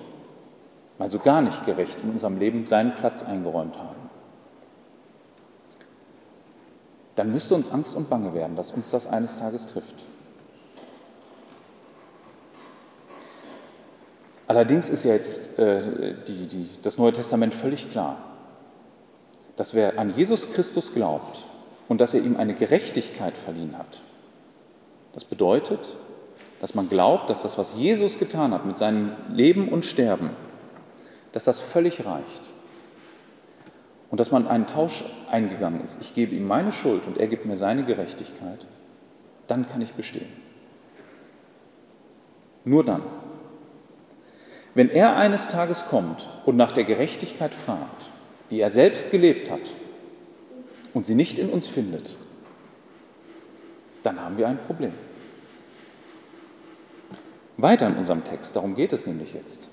mal 0.98 1.10
so 1.10 1.18
gar 1.18 1.42
nicht 1.42 1.66
gerecht 1.66 1.98
in 2.02 2.10
unserem 2.10 2.38
Leben 2.38 2.66
seinen 2.66 2.94
Platz 2.94 3.22
eingeräumt 3.22 3.78
haben, 3.78 4.10
dann 7.16 7.32
müsste 7.32 7.54
uns 7.54 7.70
Angst 7.70 7.96
und 7.96 8.08
Bange 8.08 8.32
werden, 8.32 8.56
dass 8.56 8.70
uns 8.70 8.90
das 8.90 9.06
eines 9.06 9.38
Tages 9.38 9.66
trifft. 9.66 9.96
Allerdings 14.46 14.88
ist 14.88 15.04
ja 15.04 15.12
jetzt 15.12 15.58
äh, 15.58 16.14
die, 16.26 16.46
die, 16.46 16.70
das 16.82 16.98
Neue 16.98 17.12
Testament 17.12 17.54
völlig 17.54 17.90
klar, 17.90 18.16
dass 19.56 19.74
wer 19.74 19.98
an 19.98 20.14
Jesus 20.16 20.52
Christus 20.52 20.92
glaubt, 20.92 21.44
und 21.90 22.00
dass 22.00 22.14
er 22.14 22.22
ihm 22.22 22.36
eine 22.36 22.54
Gerechtigkeit 22.54 23.36
verliehen 23.36 23.76
hat. 23.76 24.00
Das 25.12 25.24
bedeutet, 25.24 25.96
dass 26.60 26.76
man 26.76 26.88
glaubt, 26.88 27.28
dass 27.28 27.42
das, 27.42 27.58
was 27.58 27.74
Jesus 27.74 28.20
getan 28.20 28.54
hat 28.54 28.64
mit 28.64 28.78
seinem 28.78 29.10
Leben 29.34 29.68
und 29.68 29.84
Sterben, 29.84 30.30
dass 31.32 31.42
das 31.42 31.58
völlig 31.58 32.06
reicht. 32.06 32.48
Und 34.08 34.20
dass 34.20 34.30
man 34.30 34.46
einen 34.46 34.68
Tausch 34.68 35.04
eingegangen 35.32 35.82
ist. 35.82 36.00
Ich 36.00 36.14
gebe 36.14 36.32
ihm 36.36 36.46
meine 36.46 36.70
Schuld 36.70 37.02
und 37.08 37.18
er 37.18 37.26
gibt 37.26 37.44
mir 37.44 37.56
seine 37.56 37.84
Gerechtigkeit. 37.84 38.66
Dann 39.48 39.66
kann 39.66 39.82
ich 39.82 39.94
bestehen. 39.94 40.30
Nur 42.64 42.84
dann. 42.84 43.02
Wenn 44.74 44.90
er 44.90 45.16
eines 45.16 45.48
Tages 45.48 45.86
kommt 45.86 46.28
und 46.46 46.56
nach 46.56 46.70
der 46.70 46.84
Gerechtigkeit 46.84 47.52
fragt, 47.52 48.12
die 48.50 48.60
er 48.60 48.70
selbst 48.70 49.10
gelebt 49.10 49.50
hat, 49.50 49.60
und 50.94 51.06
sie 51.06 51.14
nicht 51.14 51.38
in 51.38 51.50
uns 51.50 51.66
findet, 51.66 52.16
dann 54.02 54.20
haben 54.20 54.38
wir 54.38 54.48
ein 54.48 54.58
Problem. 54.58 54.92
Weiter 57.56 57.86
in 57.86 57.96
unserem 57.96 58.24
Text, 58.24 58.56
darum 58.56 58.74
geht 58.74 58.92
es 58.92 59.06
nämlich 59.06 59.34
jetzt. 59.34 59.68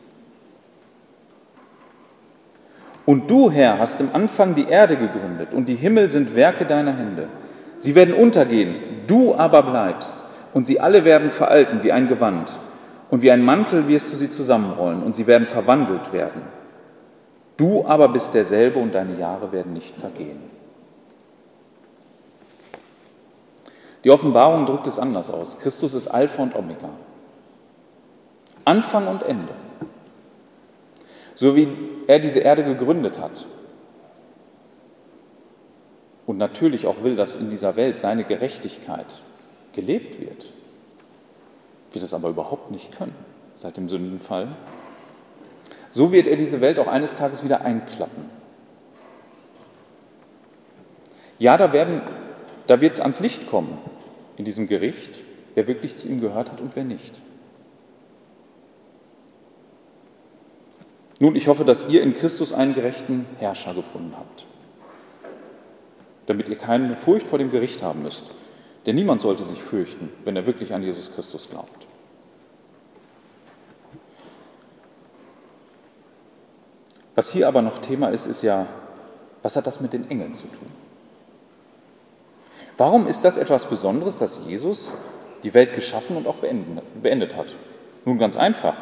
Und 3.06 3.32
du, 3.32 3.49
Herr, 3.49 3.80
hast 3.80 4.01
im 4.01 4.10
Anfang 4.12 4.53
die 4.53 4.67
Erde 4.67 4.97
gegründet 4.97 5.53
und 5.53 5.69
die 5.69 5.75
Himmel 5.75 6.10
sind 6.10 6.36
Werke 6.36 6.65
deiner 6.65 6.91
Hände. 6.91 7.30
Sie 7.77 7.95
werden 7.95 8.13
untergehen, 8.13 8.75
du 9.08 9.34
aber 9.34 9.63
bleibst 9.63 10.25
und 10.53 10.65
sie 10.65 10.82
alle 10.82 11.06
werden 11.06 11.30
veralten 11.30 11.84
wie 11.84 11.93
ein 11.93 12.10
Gewand 12.10 12.60
und 13.10 13.21
wie 13.21 13.32
ein 13.32 13.45
Mantel 13.45 13.88
wirst 13.88 14.12
du 14.12 14.17
sie 14.17 14.30
zusammenrollen 14.30 15.03
und 15.03 15.15
sie 15.15 15.25
werden 15.25 15.47
verwandelt 15.47 16.12
werden. 16.12 16.41
Du 17.56 17.86
aber 17.86 18.10
bist 18.10 18.34
derselbe 18.34 18.80
und 18.80 18.93
deine 18.93 19.17
Jahre 19.17 19.53
werden 19.53 19.71
nicht 19.71 19.95
vergehen. 19.95 20.56
Die 24.07 24.11
Offenbarung 24.11 24.65
drückt 24.65 24.87
es 24.87 24.99
anders 24.99 25.29
aus. 25.29 25.59
Christus 25.59 25.93
ist 25.93 26.07
Alpha 26.07 26.41
und 26.41 26.55
Omega. 26.55 26.87
Anfang 28.63 29.05
und 29.05 29.21
Ende. 29.21 29.53
So 31.35 31.57
wie 31.57 31.67
er 32.07 32.19
diese 32.19 32.39
Erde 32.39 32.63
gegründet 32.63 33.19
hat 33.19 33.45
und 36.25 36.37
natürlich 36.37 36.87
auch 36.87 37.03
will, 37.03 37.17
dass 37.17 37.35
in 37.35 37.49
dieser 37.49 37.75
Welt 37.75 37.99
seine 37.99 38.23
Gerechtigkeit 38.23 39.19
gelebt 39.73 40.21
wird, 40.21 40.53
wird 41.91 42.05
es 42.05 42.13
aber 42.13 42.29
überhaupt 42.29 42.71
nicht 42.71 42.97
können 42.97 43.13
seit 43.55 43.75
dem 43.75 43.89
Sündenfall. 43.89 44.55
So 45.89 46.13
wird 46.13 46.27
er 46.27 46.37
diese 46.37 46.61
Welt 46.61 46.79
auch 46.79 46.87
eines 46.87 47.17
Tages 47.17 47.43
wieder 47.43 47.59
einklappen. 47.59 48.29
Ja, 51.39 51.57
da 51.57 51.73
werden 51.73 52.03
da 52.67 52.79
wird 52.79 53.01
ans 53.01 53.19
Licht 53.19 53.49
kommen 53.49 53.77
in 54.38 54.45
diesem 54.45 54.67
Gericht, 54.67 55.21
wer 55.56 55.67
wirklich 55.67 55.95
zu 55.95 56.08
ihm 56.08 56.21
gehört 56.21 56.52
hat 56.52 56.62
und 56.62 56.76
wer 56.76 56.84
nicht. 56.84 57.19
Nun, 61.19 61.36
ich 61.36 61.47
hoffe, 61.47 61.65
dass 61.65 61.89
ihr 61.89 62.04
in 62.04 62.15
Christus 62.15 62.54
einen 62.54 62.76
gerechten 62.76 63.26
Herrscher 63.39 63.73
gefunden 63.73 64.13
habt, 64.15 64.45
damit 66.28 66.47
ihr 66.47 66.58
keine 66.58 66.95
Furcht 66.95 67.26
vor 67.26 67.39
dem 67.39 67.52
Gericht 67.52 67.82
haben 67.82 68.04
müsst. 68.04 68.26
Denn 68.86 68.95
niemand 68.95 69.21
sollte 69.21 69.43
sich 69.43 69.62
fürchten, 69.62 70.10
wenn 70.23 70.36
er 70.36 70.45
wirklich 70.45 70.73
an 70.73 70.84
Jesus 70.84 71.12
Christus 71.12 71.50
glaubt. 71.50 71.88
Was 77.15 77.32
hier 77.32 77.47
aber 77.47 77.63
noch 77.63 77.80
Thema 77.80 78.10
ist, 78.10 78.28
ist 78.28 78.43
ja, 78.43 78.67
was 79.41 79.56
hat 79.56 79.65
das 79.65 79.82
mit 79.82 79.91
den 79.91 80.10
Engeln 80.10 80.36
zu 80.36 80.43
tun? 80.43 80.87
Warum 82.77 83.07
ist 83.07 83.25
das 83.25 83.37
etwas 83.37 83.65
Besonderes, 83.65 84.19
dass 84.19 84.39
Jesus 84.47 84.93
die 85.43 85.53
Welt 85.53 85.73
geschaffen 85.73 86.15
und 86.15 86.27
auch 86.27 86.35
beendet 87.01 87.35
hat? 87.35 87.55
Nun 88.05 88.19
ganz 88.19 88.37
einfach. 88.37 88.75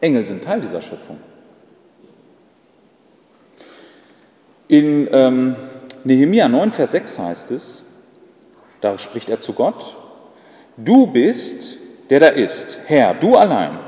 Engel 0.00 0.24
sind 0.24 0.44
Teil 0.44 0.60
dieser 0.60 0.80
Schöpfung. 0.80 1.18
In 4.68 5.08
ähm, 5.12 5.56
Nehemia 6.04 6.48
9, 6.48 6.72
Vers 6.72 6.92
6 6.92 7.18
heißt 7.18 7.50
es, 7.50 7.84
da 8.80 8.98
spricht 8.98 9.28
er 9.28 9.40
zu 9.40 9.52
Gott, 9.52 9.96
du 10.76 11.06
bist, 11.06 11.76
der 12.10 12.20
da 12.20 12.28
ist, 12.28 12.80
Herr, 12.86 13.14
du 13.14 13.36
allein, 13.36 13.78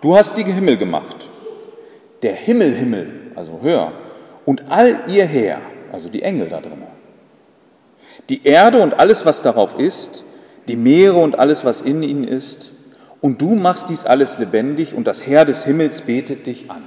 du 0.00 0.16
hast 0.16 0.36
die 0.36 0.44
Himmel 0.44 0.76
gemacht, 0.76 1.30
der 2.22 2.34
Himmel, 2.34 2.74
Himmel, 2.74 3.32
also 3.34 3.60
höher, 3.62 3.92
und 4.44 4.70
all 4.70 5.04
ihr 5.08 5.24
Heer, 5.24 5.60
also 5.92 6.08
die 6.08 6.22
Engel 6.22 6.48
da 6.48 6.60
drinnen 6.60 6.87
die 8.28 8.44
Erde 8.44 8.80
und 8.80 8.94
alles, 8.94 9.24
was 9.24 9.42
darauf 9.42 9.78
ist, 9.78 10.24
die 10.68 10.76
Meere 10.76 11.16
und 11.16 11.38
alles, 11.38 11.64
was 11.64 11.80
in 11.80 12.02
ihnen 12.02 12.24
ist, 12.24 12.70
und 13.20 13.42
du 13.42 13.54
machst 13.54 13.88
dies 13.88 14.04
alles 14.04 14.38
lebendig 14.38 14.94
und 14.94 15.06
das 15.06 15.26
Herr 15.26 15.44
des 15.44 15.64
Himmels 15.64 16.02
betet 16.02 16.46
dich 16.46 16.70
an. 16.70 16.84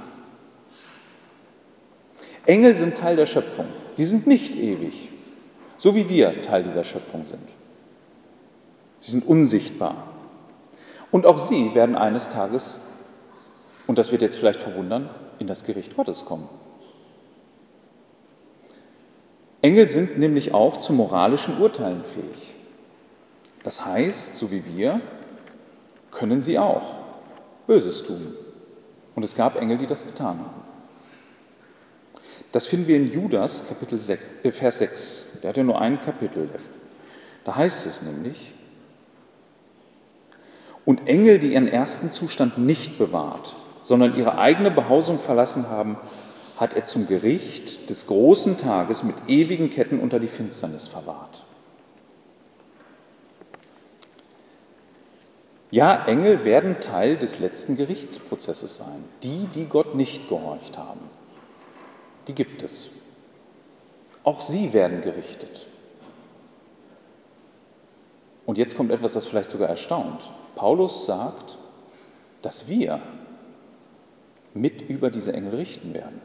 Engel 2.46 2.74
sind 2.74 2.96
Teil 2.96 3.16
der 3.16 3.26
Schöpfung. 3.26 3.66
Sie 3.92 4.04
sind 4.04 4.26
nicht 4.26 4.54
ewig, 4.54 5.10
so 5.76 5.94
wie 5.94 6.08
wir 6.08 6.42
Teil 6.42 6.62
dieser 6.62 6.84
Schöpfung 6.84 7.24
sind. 7.24 7.48
Sie 9.00 9.10
sind 9.10 9.26
unsichtbar. 9.26 10.08
Und 11.10 11.26
auch 11.26 11.38
sie 11.38 11.74
werden 11.74 11.94
eines 11.94 12.30
Tages, 12.30 12.80
und 13.86 13.98
das 13.98 14.12
wird 14.12 14.22
jetzt 14.22 14.36
vielleicht 14.36 14.60
verwundern, 14.60 15.10
in 15.38 15.46
das 15.46 15.64
Gericht 15.64 15.96
Gottes 15.96 16.24
kommen. 16.24 16.48
Engel 19.62 19.88
sind 19.88 20.18
nämlich 20.18 20.52
auch 20.52 20.76
zu 20.76 20.92
moralischen 20.92 21.58
Urteilen 21.60 22.02
fähig. 22.04 22.52
Das 23.62 23.84
heißt, 23.84 24.36
so 24.36 24.50
wie 24.50 24.62
wir, 24.76 25.00
können 26.10 26.40
sie 26.40 26.58
auch 26.58 26.82
Böses 27.66 28.02
tun. 28.02 28.34
Und 29.14 29.22
es 29.22 29.36
gab 29.36 29.56
Engel, 29.56 29.78
die 29.78 29.86
das 29.86 30.04
getan 30.04 30.38
haben. 30.40 30.62
Das 32.50 32.66
finden 32.66 32.88
wir 32.88 32.96
in 32.96 33.10
Judas, 33.10 33.68
Kapitel 33.68 33.98
6, 33.98 34.22
äh, 34.42 34.50
Vers 34.50 34.78
6. 34.78 35.38
Der 35.42 35.50
hat 35.50 35.56
ja 35.56 35.64
nur 35.64 35.80
ein 35.80 36.00
Kapitel. 36.00 36.50
Da 37.44 37.56
heißt 37.56 37.86
es 37.86 38.02
nämlich, 38.02 38.52
und 40.84 41.08
Engel, 41.08 41.38
die 41.38 41.52
ihren 41.52 41.68
ersten 41.68 42.10
Zustand 42.10 42.58
nicht 42.58 42.98
bewahrt, 42.98 43.54
sondern 43.82 44.16
ihre 44.16 44.38
eigene 44.38 44.70
Behausung 44.70 45.20
verlassen 45.20 45.68
haben, 45.68 45.96
hat 46.62 46.74
er 46.74 46.84
zum 46.84 47.08
Gericht 47.08 47.90
des 47.90 48.06
großen 48.06 48.56
Tages 48.56 49.02
mit 49.02 49.16
ewigen 49.26 49.68
Ketten 49.68 49.98
unter 49.98 50.20
die 50.20 50.28
Finsternis 50.28 50.86
verwahrt. 50.86 51.42
Ja, 55.72 56.04
Engel 56.06 56.44
werden 56.44 56.78
Teil 56.78 57.16
des 57.16 57.40
letzten 57.40 57.76
Gerichtsprozesses 57.76 58.76
sein. 58.76 59.02
Die, 59.24 59.48
die 59.52 59.66
Gott 59.66 59.96
nicht 59.96 60.28
gehorcht 60.28 60.78
haben, 60.78 61.00
die 62.28 62.32
gibt 62.32 62.62
es. 62.62 62.90
Auch 64.22 64.40
sie 64.40 64.72
werden 64.72 65.02
gerichtet. 65.02 65.66
Und 68.46 68.56
jetzt 68.56 68.76
kommt 68.76 68.92
etwas, 68.92 69.14
das 69.14 69.24
vielleicht 69.24 69.50
sogar 69.50 69.68
erstaunt. 69.68 70.32
Paulus 70.54 71.06
sagt, 71.06 71.58
dass 72.40 72.68
wir 72.68 73.00
mit 74.54 74.80
über 74.82 75.10
diese 75.10 75.32
Engel 75.32 75.56
richten 75.56 75.92
werden. 75.92 76.20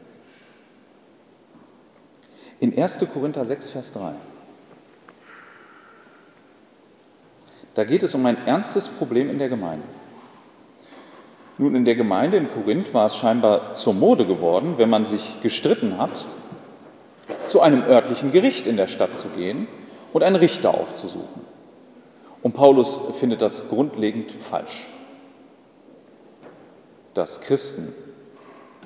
In 2.60 2.76
1. 2.76 3.06
Korinther 3.12 3.44
6, 3.44 3.68
Vers 3.68 3.92
3. 3.92 4.14
Da 7.74 7.84
geht 7.84 8.02
es 8.02 8.14
um 8.14 8.26
ein 8.26 8.36
ernstes 8.46 8.88
Problem 8.88 9.30
in 9.30 9.38
der 9.38 9.48
Gemeinde. 9.48 9.86
Nun, 11.58 11.74
in 11.76 11.84
der 11.84 11.94
Gemeinde 11.94 12.36
in 12.36 12.48
Korinth 12.48 12.92
war 12.94 13.06
es 13.06 13.16
scheinbar 13.16 13.74
zur 13.74 13.94
Mode 13.94 14.26
geworden, 14.26 14.74
wenn 14.78 14.90
man 14.90 15.06
sich 15.06 15.40
gestritten 15.42 15.98
hat, 15.98 16.24
zu 17.46 17.60
einem 17.60 17.82
örtlichen 17.82 18.32
Gericht 18.32 18.66
in 18.66 18.76
der 18.76 18.88
Stadt 18.88 19.16
zu 19.16 19.28
gehen 19.28 19.68
und 20.12 20.22
einen 20.22 20.36
Richter 20.36 20.74
aufzusuchen. 20.74 21.42
Und 22.42 22.54
Paulus 22.54 23.00
findet 23.18 23.42
das 23.42 23.68
grundlegend 23.68 24.30
falsch, 24.32 24.88
dass 27.14 27.40
Christen 27.40 27.92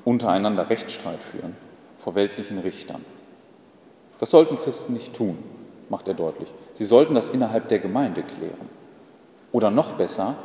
untereinander 0.05 0.69
Rechtsstreit 0.69 1.19
führen 1.31 1.55
vor 1.97 2.15
weltlichen 2.15 2.59
Richtern. 2.59 3.05
Das 4.19 4.29
sollten 4.29 4.57
Christen 4.57 4.93
nicht 4.93 5.15
tun, 5.15 5.37
macht 5.89 6.07
er 6.07 6.13
deutlich. 6.13 6.53
Sie 6.73 6.85
sollten 6.85 7.15
das 7.15 7.29
innerhalb 7.29 7.67
der 7.67 7.79
Gemeinde 7.79 8.23
klären. 8.23 8.69
Oder 9.51 9.71
noch 9.71 9.93
besser, 9.93 10.35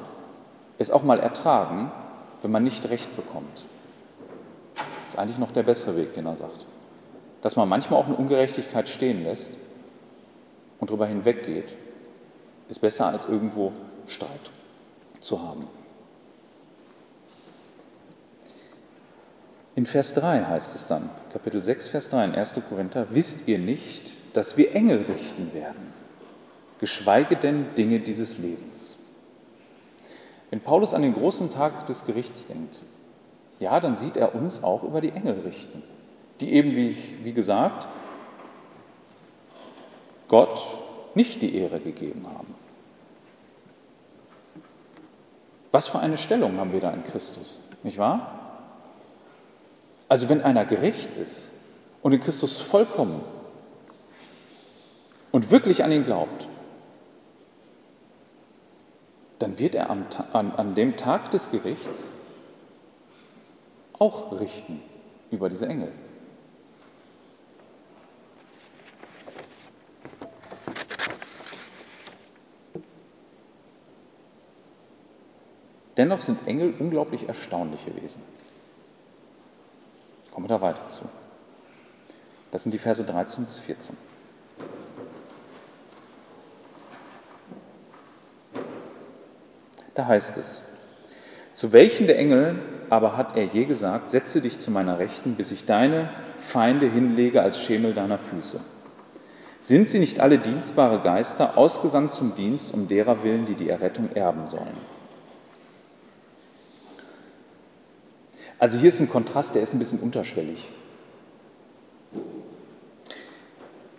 es 0.79 0.91
auch 0.91 1.03
mal 1.03 1.21
ertragen, 1.21 1.91
wenn 2.43 2.51
man 2.51 2.65
nicht 2.65 2.89
recht 2.89 3.15
bekommt. 3.17 3.67
Das 4.75 5.15
ist 5.15 5.19
eigentlich 5.19 5.39
noch 5.39 5.53
der 5.53 5.63
bessere 5.63 5.97
Weg, 5.97 6.15
den 6.15 6.27
er 6.27 6.37
sagt. 6.37 6.67
Dass 7.43 7.57
man 7.57 7.69
manchmal 7.69 8.01
auch 8.01 8.07
eine 8.07 8.17
Ungerechtigkeit 8.17 8.89
stehen 8.89 9.25
lässt 9.25 9.53
und 10.81 10.91
darüber 10.91 11.07
hinweggeht, 11.07 11.75
ist 12.69 12.81
besser 12.81 13.07
als 13.07 13.27
irgendwo 13.27 13.73
Streit 14.07 14.51
zu 15.21 15.41
haben. 15.41 15.67
In 19.79 19.87
Vers 19.87 20.13
3 20.15 20.43
heißt 20.43 20.75
es 20.75 20.89
dann, 20.89 21.09
Kapitel 21.33 21.63
6, 21.63 21.87
Vers 21.87 22.09
3 22.09 22.25
in 22.25 22.35
1. 22.35 22.61
Korinther, 22.69 23.07
wisst 23.11 23.47
ihr 23.47 23.61
nicht, 23.61 24.11
dass 24.33 24.57
wir 24.57 24.75
Engel 24.75 25.03
richten 25.03 25.55
werden, 25.55 25.93
geschweige 26.81 27.37
denn 27.37 27.77
Dinge 27.77 28.01
dieses 28.01 28.39
Lebens. 28.39 28.97
Wenn 30.51 30.61
Paulus 30.61 30.95
an 30.95 31.03
den 31.03 31.15
großen 31.15 31.53
Tag 31.53 31.87
des 31.87 32.05
Gerichts 32.07 32.47
denkt, 32.47 32.81
ja, 33.61 33.79
dann 33.79 33.95
sieht 33.95 34.17
er 34.17 34.35
uns 34.35 34.65
auch 34.65 34.83
über 34.83 35.01
die 35.01 35.11
Engel 35.11 35.43
richten, 35.47 35.85
die 36.41 36.55
eben, 36.55 36.75
wie, 36.75 36.97
wie 37.23 37.33
gesagt, 37.33 37.87
Gott 40.27 40.61
nicht 41.15 41.41
die 41.41 41.55
Ehre 41.55 41.79
gegeben 41.79 42.27
haben. 42.27 42.53
Was 45.71 45.87
für 45.87 46.01
eine 46.01 46.19
Stellung 46.19 46.57
haben 46.57 46.73
wir 46.73 46.81
da 46.81 46.91
in 46.91 47.05
Christus, 47.05 47.61
nicht 47.85 47.99
wahr? 47.99 48.38
Also 50.09 50.29
wenn 50.29 50.43
einer 50.43 50.65
gerecht 50.65 51.15
ist 51.17 51.53
und 52.03 52.13
in 52.13 52.21
Christus 52.21 52.61
vollkommen 52.61 53.23
und 55.33 55.51
wirklich 55.51 55.85
an 55.85 55.93
ihn 55.93 56.05
glaubt, 56.05 56.49
dann 59.39 59.59
wird 59.59 59.75
er 59.75 59.91
an, 59.91 60.07
an, 60.33 60.53
an 60.53 60.75
dem 60.75 60.97
Tag 60.97 61.31
des 61.31 61.51
Gerichts 61.51 62.11
auch 63.99 64.33
richten 64.41 64.81
über 65.31 65.49
diese 65.49 65.67
Engel. 65.67 65.93
Dennoch 75.97 76.21
sind 76.21 76.47
Engel 76.47 76.75
unglaublich 76.79 77.27
erstaunliche 77.27 77.95
Wesen. 78.01 78.23
Ich 80.39 80.41
komme 80.41 80.61
da 80.61 80.61
weiter 80.61 80.89
zu. 80.89 81.03
Das 82.53 82.63
sind 82.63 82.71
die 82.71 82.79
Verse 82.79 83.03
13 83.03 83.45
bis 83.45 83.59
14. 83.59 83.97
Da 89.97 90.07
heißt 90.07 90.37
es, 90.37 90.63
zu 91.53 91.73
welchen 91.73 92.07
der 92.07 92.21
Engel 92.21 92.55
aber 92.89 93.17
hat 93.17 93.37
er 93.37 93.47
je 93.47 93.65
gesagt, 93.65 94.11
setze 94.11 94.41
dich 94.41 94.61
zu 94.61 94.71
meiner 94.71 95.01
Rechten, 95.01 95.35
bis 95.35 95.51
ich 95.51 95.67
deine 95.67 96.09
Feinde 96.39 96.89
hinlege 96.89 97.43
als 97.43 97.61
Schemel 97.61 97.93
deiner 97.93 98.19
Füße. 98.19 98.61
Sind 99.61 99.89
sie 99.89 99.99
nicht 99.99 100.21
alle 100.21 100.39
dienstbare 100.39 101.01
Geister, 101.01 101.59
ausgesandt 101.59 102.13
zum 102.13 102.37
Dienst, 102.37 102.73
um 102.75 102.87
derer 102.87 103.25
willen, 103.25 103.45
die 103.45 103.57
die 103.57 103.71
Errettung 103.71 104.13
erben 104.15 104.47
sollen? 104.47 104.98
Also 108.59 108.77
hier 108.77 108.89
ist 108.89 109.01
ein 109.01 109.09
Kontrast, 109.09 109.55
der 109.55 109.63
ist 109.63 109.73
ein 109.73 109.79
bisschen 109.79 110.01
unterschwellig. 110.01 110.71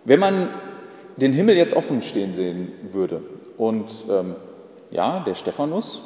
Wenn 0.03 0.19
man 0.19 0.49
den 1.17 1.33
Himmel 1.33 1.55
jetzt 1.55 1.75
offen 1.75 2.01
stehen 2.01 2.33
sehen 2.33 2.71
würde 2.91 3.21
und 3.57 3.91
ähm, 4.09 4.35
ja, 4.91 5.19
der 5.19 5.35
Stephanus, 5.35 6.01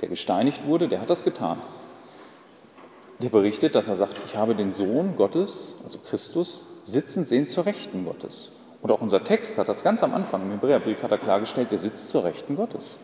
der 0.00 0.08
gesteinigt 0.08 0.66
wurde, 0.66 0.88
der 0.88 1.00
hat 1.00 1.10
das 1.10 1.24
getan. 1.24 1.58
Der 3.20 3.30
berichtet, 3.30 3.74
dass 3.74 3.88
er 3.88 3.96
sagt, 3.96 4.20
ich 4.24 4.36
habe 4.36 4.54
den 4.54 4.72
Sohn 4.72 5.16
Gottes, 5.16 5.74
also 5.84 5.98
Christus, 5.98 6.82
sitzen 6.84 7.24
sehen 7.24 7.48
zur 7.48 7.66
Rechten 7.66 8.04
Gottes. 8.04 8.52
Und 8.80 8.92
auch 8.92 9.00
unser 9.00 9.24
Text 9.24 9.58
hat 9.58 9.68
das 9.68 9.82
ganz 9.82 10.04
am 10.04 10.14
Anfang 10.14 10.42
im 10.42 10.52
Hebräerbrief 10.52 11.02
hat 11.02 11.10
er 11.10 11.18
klargestellt, 11.18 11.72
der 11.72 11.80
sitzt 11.80 12.10
zur 12.10 12.24
Rechten 12.24 12.54
Gottes. 12.54 12.98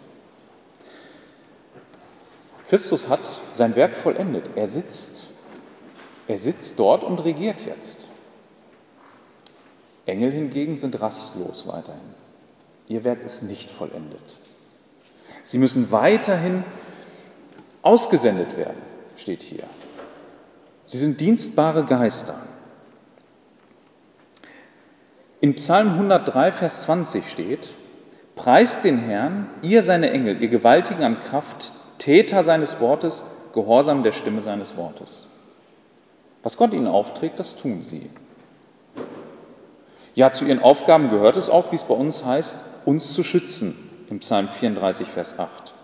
Christus 2.75 3.09
hat 3.09 3.21
sein 3.53 3.77
Werk 3.77 3.95
vollendet. 3.95 4.51
Er 4.57 4.67
sitzt. 4.67 5.27
Er 6.27 6.39
sitzt 6.39 6.77
dort 6.77 7.05
und 7.05 7.25
regiert 7.25 7.61
jetzt. 7.65 8.09
Engel 10.07 10.33
hingegen 10.33 10.77
sind 10.77 11.01
rastlos 11.01 11.69
weiterhin. 11.69 12.01
Ihr 12.89 13.05
Werk 13.05 13.23
ist 13.23 13.45
nicht 13.45 13.71
vollendet. 13.71 14.39
Sie 15.45 15.59
müssen 15.59 15.93
weiterhin 15.93 16.65
ausgesendet 17.83 18.57
werden, 18.57 18.83
steht 19.15 19.45
hier. 19.45 19.69
Sie 20.87 20.99
sind 20.99 21.21
dienstbare 21.21 21.85
Geister. 21.85 22.41
In 25.41 25.55
Psalm 25.55 25.91
103, 25.91 26.51
Vers 26.51 26.83
20 26.83 27.31
steht, 27.31 27.69
Preist 28.35 28.83
den 28.83 28.99
Herrn, 28.99 29.49
ihr 29.63 29.85
seine 29.85 30.11
Engel, 30.11 30.43
ihr 30.43 30.49
Gewaltigen 30.49 31.05
an 31.05 31.21
Kraft, 31.21 31.73
Täter 31.99 32.45
seines 32.45 32.81
Wortes, 32.81 33.25
Gehorsam 33.53 34.03
der 34.03 34.13
Stimme 34.13 34.41
seines 34.41 34.77
Wortes. 34.77 35.29
Was 36.43 36.57
Gott 36.57 36.73
ihnen 36.75 36.89
aufträgt, 36.89 37.39
das 37.39 37.57
tun 37.57 37.83
sie. 37.83 38.11
Ja, 40.15 40.33
zu 40.33 40.45
ihren 40.45 40.63
Aufgaben 40.63 41.11
gehört 41.11 41.37
es 41.37 41.49
auch, 41.49 41.73
wie 41.73 41.77
es 41.77 41.85
bei 41.85 41.95
uns 41.95 42.25
heißt, 42.25 42.59
uns 42.85 43.13
zu 43.13 43.23
schützen, 43.23 43.77
im 44.11 44.21
Psalm 44.21 44.49
34, 44.49 45.07
Vers 45.09 45.39
8. 45.39 45.75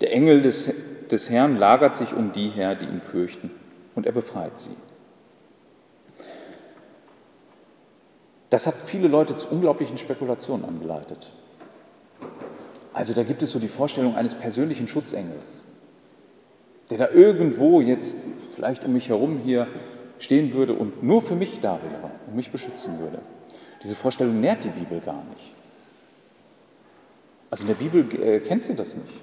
Der 0.00 0.12
Engel 0.12 0.42
des, 0.42 0.74
des 1.10 1.30
Herrn 1.30 1.58
lagert 1.58 1.94
sich 1.94 2.14
um 2.14 2.32
die 2.32 2.48
her, 2.48 2.74
die 2.74 2.86
ihn 2.86 3.00
fürchten, 3.00 3.50
und 3.94 4.06
er 4.06 4.12
befreit 4.12 4.58
sie. 4.58 4.76
Das 8.50 8.66
hat 8.66 8.74
viele 8.74 9.08
Leute 9.08 9.36
zu 9.36 9.48
unglaublichen 9.48 9.96
Spekulationen 9.96 10.66
angeleitet. 10.66 11.32
Also 12.94 13.14
da 13.14 13.22
gibt 13.22 13.42
es 13.42 13.50
so 13.50 13.58
die 13.58 13.68
Vorstellung 13.68 14.16
eines 14.16 14.34
persönlichen 14.34 14.86
Schutzengels, 14.86 15.62
der 16.90 16.98
da 16.98 17.08
irgendwo 17.10 17.80
jetzt 17.80 18.26
vielleicht 18.54 18.84
um 18.84 18.92
mich 18.92 19.08
herum 19.08 19.38
hier 19.38 19.66
stehen 20.18 20.52
würde 20.52 20.74
und 20.74 21.02
nur 21.02 21.22
für 21.22 21.34
mich 21.34 21.60
da 21.60 21.80
wäre 21.82 22.10
und 22.26 22.36
mich 22.36 22.50
beschützen 22.50 22.98
würde. 22.98 23.20
Diese 23.82 23.96
Vorstellung 23.96 24.40
nährt 24.40 24.64
die 24.64 24.68
Bibel 24.68 25.00
gar 25.00 25.24
nicht. 25.30 25.54
Also 27.50 27.64
in 27.64 27.68
der 27.68 27.74
Bibel 27.74 28.22
äh, 28.22 28.40
kennt 28.40 28.64
sie 28.64 28.74
das 28.74 28.96
nicht, 28.96 29.20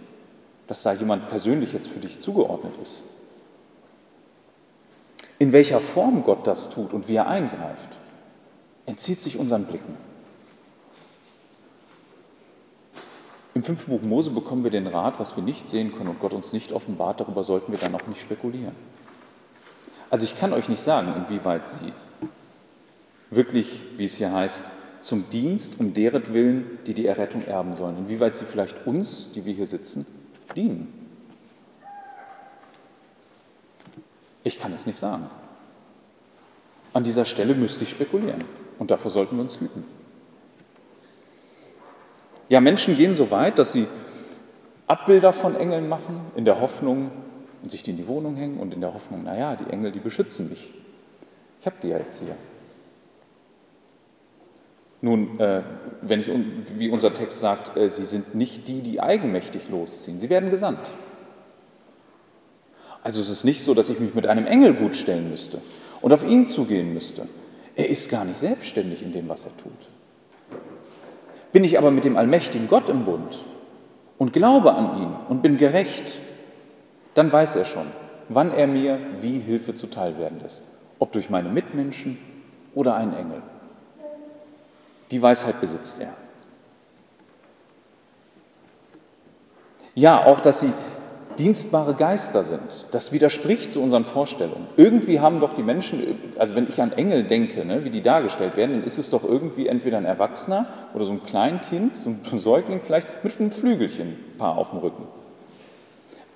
dass 0.67 0.84
da 0.84 0.93
jemand 0.93 1.29
persönlich 1.29 1.73
jetzt 1.73 1.88
für 1.88 1.99
dich 1.99 2.19
zugeordnet 2.19 2.73
ist. 2.82 3.03
In 5.39 5.53
welcher 5.53 5.79
Form 5.79 6.23
Gott 6.23 6.45
das 6.45 6.69
tut 6.69 6.93
und 6.93 7.08
wie 7.08 7.15
er 7.15 7.27
eingreift, 7.27 7.97
entzieht 8.86 9.21
sich 9.21 9.38
unseren 9.38 9.65
Blicken. 9.65 10.09
Im 13.60 13.65
fünften 13.65 13.91
Buch 13.91 14.02
Mose 14.04 14.32
bekommen 14.32 14.63
wir 14.63 14.72
den 14.72 14.88
Rat, 14.88 15.19
was 15.19 15.36
wir 15.36 15.43
nicht 15.43 15.67
sehen 15.67 15.93
können 15.93 16.08
und 16.08 16.22
Gott 16.22 16.32
uns 16.32 16.54
nicht 16.54 16.72
offenbart, 16.72 17.19
darüber 17.19 17.43
sollten 17.43 17.74
wir 17.74 17.78
dann 17.78 17.93
auch 17.93 18.08
nicht 18.08 18.22
spekulieren. 18.22 18.72
Also 20.10 20.24
ich 20.24 20.39
kann 20.39 20.54
euch 20.54 20.69
nicht 20.69 20.82
sagen, 20.82 21.13
inwieweit 21.17 21.67
sie 21.67 21.91
wirklich, 23.30 23.82
wie 23.98 24.06
es 24.06 24.15
hier 24.15 24.32
heißt, 24.32 24.72
zum 25.02 25.30
Dienst 25.30 25.82
um 25.82 25.93
deren 25.93 26.34
Willen, 26.34 26.80
die 26.88 26.93
die 26.93 27.06
Errettung 27.06 27.43
erben 27.43 27.76
sollen. 27.76 27.98
Inwieweit 27.98 28.38
sie 28.38 28.45
vielleicht 28.45 28.88
uns, 28.88 29.34
die 29.34 29.43
wir 29.43 29.54
hier 29.54 29.67
sitzen, 29.67 30.06
dienen. 30.56 30.93
Ich 34.45 34.58
kann 34.58 34.72
es 34.72 34.86
nicht 34.86 35.00
sagen. 35.00 35.30
An 36.93 37.04
dieser 37.04 37.26
Stelle 37.26 37.56
müsste 37.56 37.84
ich 37.84 37.89
spekulieren 37.89 38.45
und 38.78 38.89
davor 38.89 39.12
sollten 39.12 39.36
wir 39.36 39.41
uns 39.41 39.60
hüten. 39.60 39.98
Ja, 42.49 42.59
Menschen 42.59 42.97
gehen 42.97 43.15
so 43.15 43.31
weit, 43.31 43.59
dass 43.59 43.71
sie 43.71 43.88
Abbilder 44.88 45.33
von 45.33 45.55
Engeln 45.55 45.88
machen, 45.88 46.19
in 46.35 46.45
der 46.45 46.59
Hoffnung, 46.59 47.12
und 47.62 47.71
sich 47.71 47.83
die 47.83 47.91
in 47.91 47.97
die 47.97 48.07
Wohnung 48.07 48.35
hängen 48.35 48.57
und 48.57 48.73
in 48.73 48.81
der 48.81 48.93
Hoffnung, 48.93 49.23
naja, 49.23 49.55
die 49.55 49.69
Engel, 49.69 49.91
die 49.91 49.99
beschützen 49.99 50.49
mich. 50.49 50.73
Ich 51.59 51.65
habe 51.65 51.75
die 51.83 51.89
ja 51.89 51.97
jetzt 51.97 52.19
hier. 52.19 52.35
Nun, 55.01 55.39
äh, 55.39 55.62
wenn 56.01 56.19
ich, 56.19 56.29
wie 56.77 56.89
unser 56.89 57.13
Text 57.13 57.39
sagt, 57.39 57.77
äh, 57.77 57.89
sie 57.89 58.05
sind 58.05 58.35
nicht 58.35 58.67
die, 58.67 58.81
die 58.81 58.99
eigenmächtig 58.99 59.69
losziehen, 59.69 60.19
sie 60.19 60.29
werden 60.29 60.49
gesandt. 60.49 60.93
Also 63.03 63.21
es 63.21 63.29
ist 63.29 63.45
nicht 63.45 63.63
so, 63.63 63.73
dass 63.73 63.89
ich 63.89 63.99
mich 63.99 64.13
mit 64.13 64.27
einem 64.27 64.45
Engel 64.45 64.73
gut 64.73 64.95
stellen 64.95 65.29
müsste 65.29 65.62
und 66.01 66.12
auf 66.12 66.25
ihn 66.25 66.47
zugehen 66.47 66.93
müsste. 66.93 67.27
Er 67.75 67.88
ist 67.88 68.09
gar 68.09 68.25
nicht 68.25 68.38
selbstständig 68.38 69.03
in 69.03 69.13
dem, 69.13 69.29
was 69.29 69.45
er 69.45 69.55
tut. 69.55 69.98
Bin 71.51 71.63
ich 71.63 71.77
aber 71.77 71.91
mit 71.91 72.03
dem 72.03 72.17
allmächtigen 72.17 72.67
Gott 72.67 72.89
im 72.89 73.05
Bund 73.05 73.45
und 74.17 74.33
glaube 74.33 74.73
an 74.73 75.01
ihn 75.01 75.15
und 75.29 75.41
bin 75.41 75.57
gerecht, 75.57 76.19
dann 77.15 77.31
weiß 77.31 77.55
er 77.55 77.65
schon, 77.65 77.88
wann 78.27 78.51
er 78.51 78.67
mir 78.67 78.99
wie 79.19 79.39
Hilfe 79.39 79.73
zuteil 79.73 80.17
werden 80.19 80.39
lässt. 80.41 80.63
Ob 80.99 81.12
durch 81.12 81.29
meine 81.29 81.49
Mitmenschen 81.49 82.19
oder 82.75 82.95
einen 82.95 83.13
Engel. 83.13 83.41
Die 85.12 85.21
Weisheit 85.21 85.59
besitzt 85.59 86.01
er. 86.01 86.13
Ja, 89.95 90.23
auch 90.25 90.39
dass 90.39 90.59
sie 90.59 90.71
dienstbare 91.39 91.93
Geister 91.93 92.43
sind. 92.43 92.88
Das 92.91 93.13
widerspricht 93.13 93.71
zu 93.71 93.82
unseren 93.82 94.04
Vorstellungen. 94.04 94.67
Irgendwie 94.75 95.21
haben 95.21 95.39
doch 95.39 95.56
die 95.56 95.63
Menschen, 95.63 96.04
also 96.38 96.54
wenn 96.54 96.67
ich 96.67 96.82
an 96.82 96.91
Engel 96.91 97.23
denke, 97.23 97.65
ne, 97.65 97.86
wie 97.86 97.89
die 97.89 98.02
dargestellt 98.02 98.58
werden, 98.58 98.80
dann 98.80 98.84
ist 98.84 98.97
es 98.97 99.10
doch 99.10 99.23
irgendwie 99.23 99.67
entweder 99.67 99.97
ein 99.97 100.06
Erwachsener 100.06 100.67
oder 100.93 101.06
so 101.06 101.13
ein 101.13 101.23
Kleinkind, 101.23 101.97
so 101.97 102.10
ein 102.10 102.21
Säugling 102.39 102.82
vielleicht, 102.82 103.08
mit 103.23 103.39
einem 103.39 103.52
Flügelchen 103.52 104.17
Paar 104.38 104.58
auf 104.58 104.71
dem 104.71 104.80
Rücken. 104.80 105.08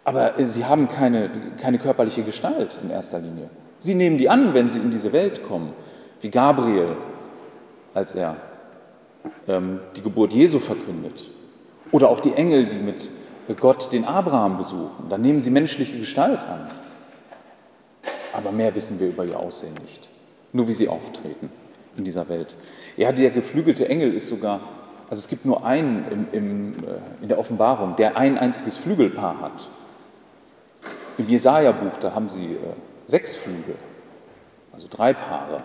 Aber 0.05 0.39
äh, 0.39 0.45
sie 0.45 0.65
haben 0.65 0.87
keine, 0.87 1.29
keine 1.59 1.77
körperliche 1.77 2.23
Gestalt 2.23 2.79
in 2.81 2.89
erster 2.89 3.19
Linie. 3.19 3.49
Sie 3.79 3.95
nehmen 3.95 4.17
die 4.17 4.29
an, 4.29 4.53
wenn 4.53 4.69
sie 4.69 4.79
in 4.79 4.91
diese 4.91 5.11
Welt 5.11 5.43
kommen, 5.43 5.73
wie 6.21 6.29
Gabriel, 6.29 6.95
als 7.93 8.15
er 8.15 8.37
ähm, 9.47 9.79
die 9.95 10.01
Geburt 10.01 10.31
Jesu 10.33 10.59
verkündet. 10.59 11.29
Oder 11.91 12.09
auch 12.09 12.21
die 12.21 12.33
Engel, 12.33 12.65
die 12.65 12.77
mit 12.79 13.09
Gott 13.59 13.91
den 13.91 14.05
Abraham 14.05 14.57
besuchen. 14.57 15.09
Dann 15.09 15.21
nehmen 15.21 15.41
sie 15.41 15.51
menschliche 15.51 15.97
Gestalt 15.97 16.39
an. 16.39 16.67
Aber 18.33 18.51
mehr 18.51 18.73
wissen 18.73 18.99
wir 18.99 19.09
über 19.09 19.25
ihr 19.25 19.39
Aussehen 19.39 19.75
nicht. 19.81 20.09
Nur 20.53 20.67
wie 20.67 20.73
sie 20.73 20.87
auftreten 20.87 21.49
in 21.97 22.03
dieser 22.03 22.27
Welt. 22.29 22.55
Ja, 22.97 23.11
der 23.11 23.29
geflügelte 23.31 23.87
Engel 23.87 24.13
ist 24.13 24.27
sogar, 24.27 24.61
also 25.09 25.19
es 25.19 25.27
gibt 25.27 25.45
nur 25.45 25.65
einen 25.65 26.05
im, 26.11 26.27
im, 26.31 26.73
äh, 26.83 27.21
in 27.21 27.27
der 27.27 27.37
Offenbarung, 27.37 27.95
der 27.95 28.17
ein 28.17 28.37
einziges 28.37 28.75
Flügelpaar 28.77 29.41
hat. 29.41 29.69
Im 31.17 31.27
Jesaja-Buch, 31.27 31.97
da 31.99 32.15
haben 32.15 32.29
sie 32.29 32.53
äh, 32.53 32.57
sechs 33.05 33.35
Flügel, 33.35 33.75
also 34.71 34.87
drei 34.89 35.13
Paare. 35.13 35.61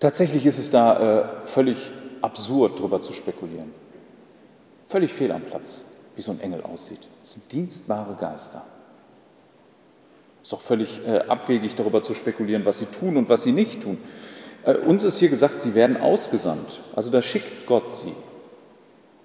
Tatsächlich 0.00 0.46
ist 0.46 0.58
es 0.58 0.70
da 0.70 1.20
äh, 1.20 1.46
völlig 1.46 1.90
absurd, 2.22 2.78
darüber 2.78 3.00
zu 3.00 3.12
spekulieren. 3.12 3.72
Völlig 4.88 5.12
fehl 5.12 5.30
am 5.32 5.42
Platz, 5.42 5.84
wie 6.16 6.22
so 6.22 6.32
ein 6.32 6.40
Engel 6.40 6.62
aussieht. 6.62 7.06
Das 7.20 7.34
sind 7.34 7.52
dienstbare 7.52 8.16
Geister. 8.18 8.64
Es 10.42 10.48
Ist 10.48 10.52
doch 10.52 10.62
völlig 10.62 11.06
äh, 11.06 11.18
abwegig, 11.28 11.74
darüber 11.74 12.00
zu 12.00 12.14
spekulieren, 12.14 12.64
was 12.64 12.78
sie 12.78 12.86
tun 12.86 13.18
und 13.18 13.28
was 13.28 13.42
sie 13.42 13.52
nicht 13.52 13.82
tun. 13.82 13.98
Äh, 14.64 14.76
uns 14.76 15.04
ist 15.04 15.18
hier 15.18 15.28
gesagt, 15.28 15.60
sie 15.60 15.74
werden 15.74 15.98
ausgesandt. 15.98 16.80
Also 16.96 17.10
da 17.10 17.20
schickt 17.20 17.66
Gott 17.66 17.92
sie. 17.92 18.14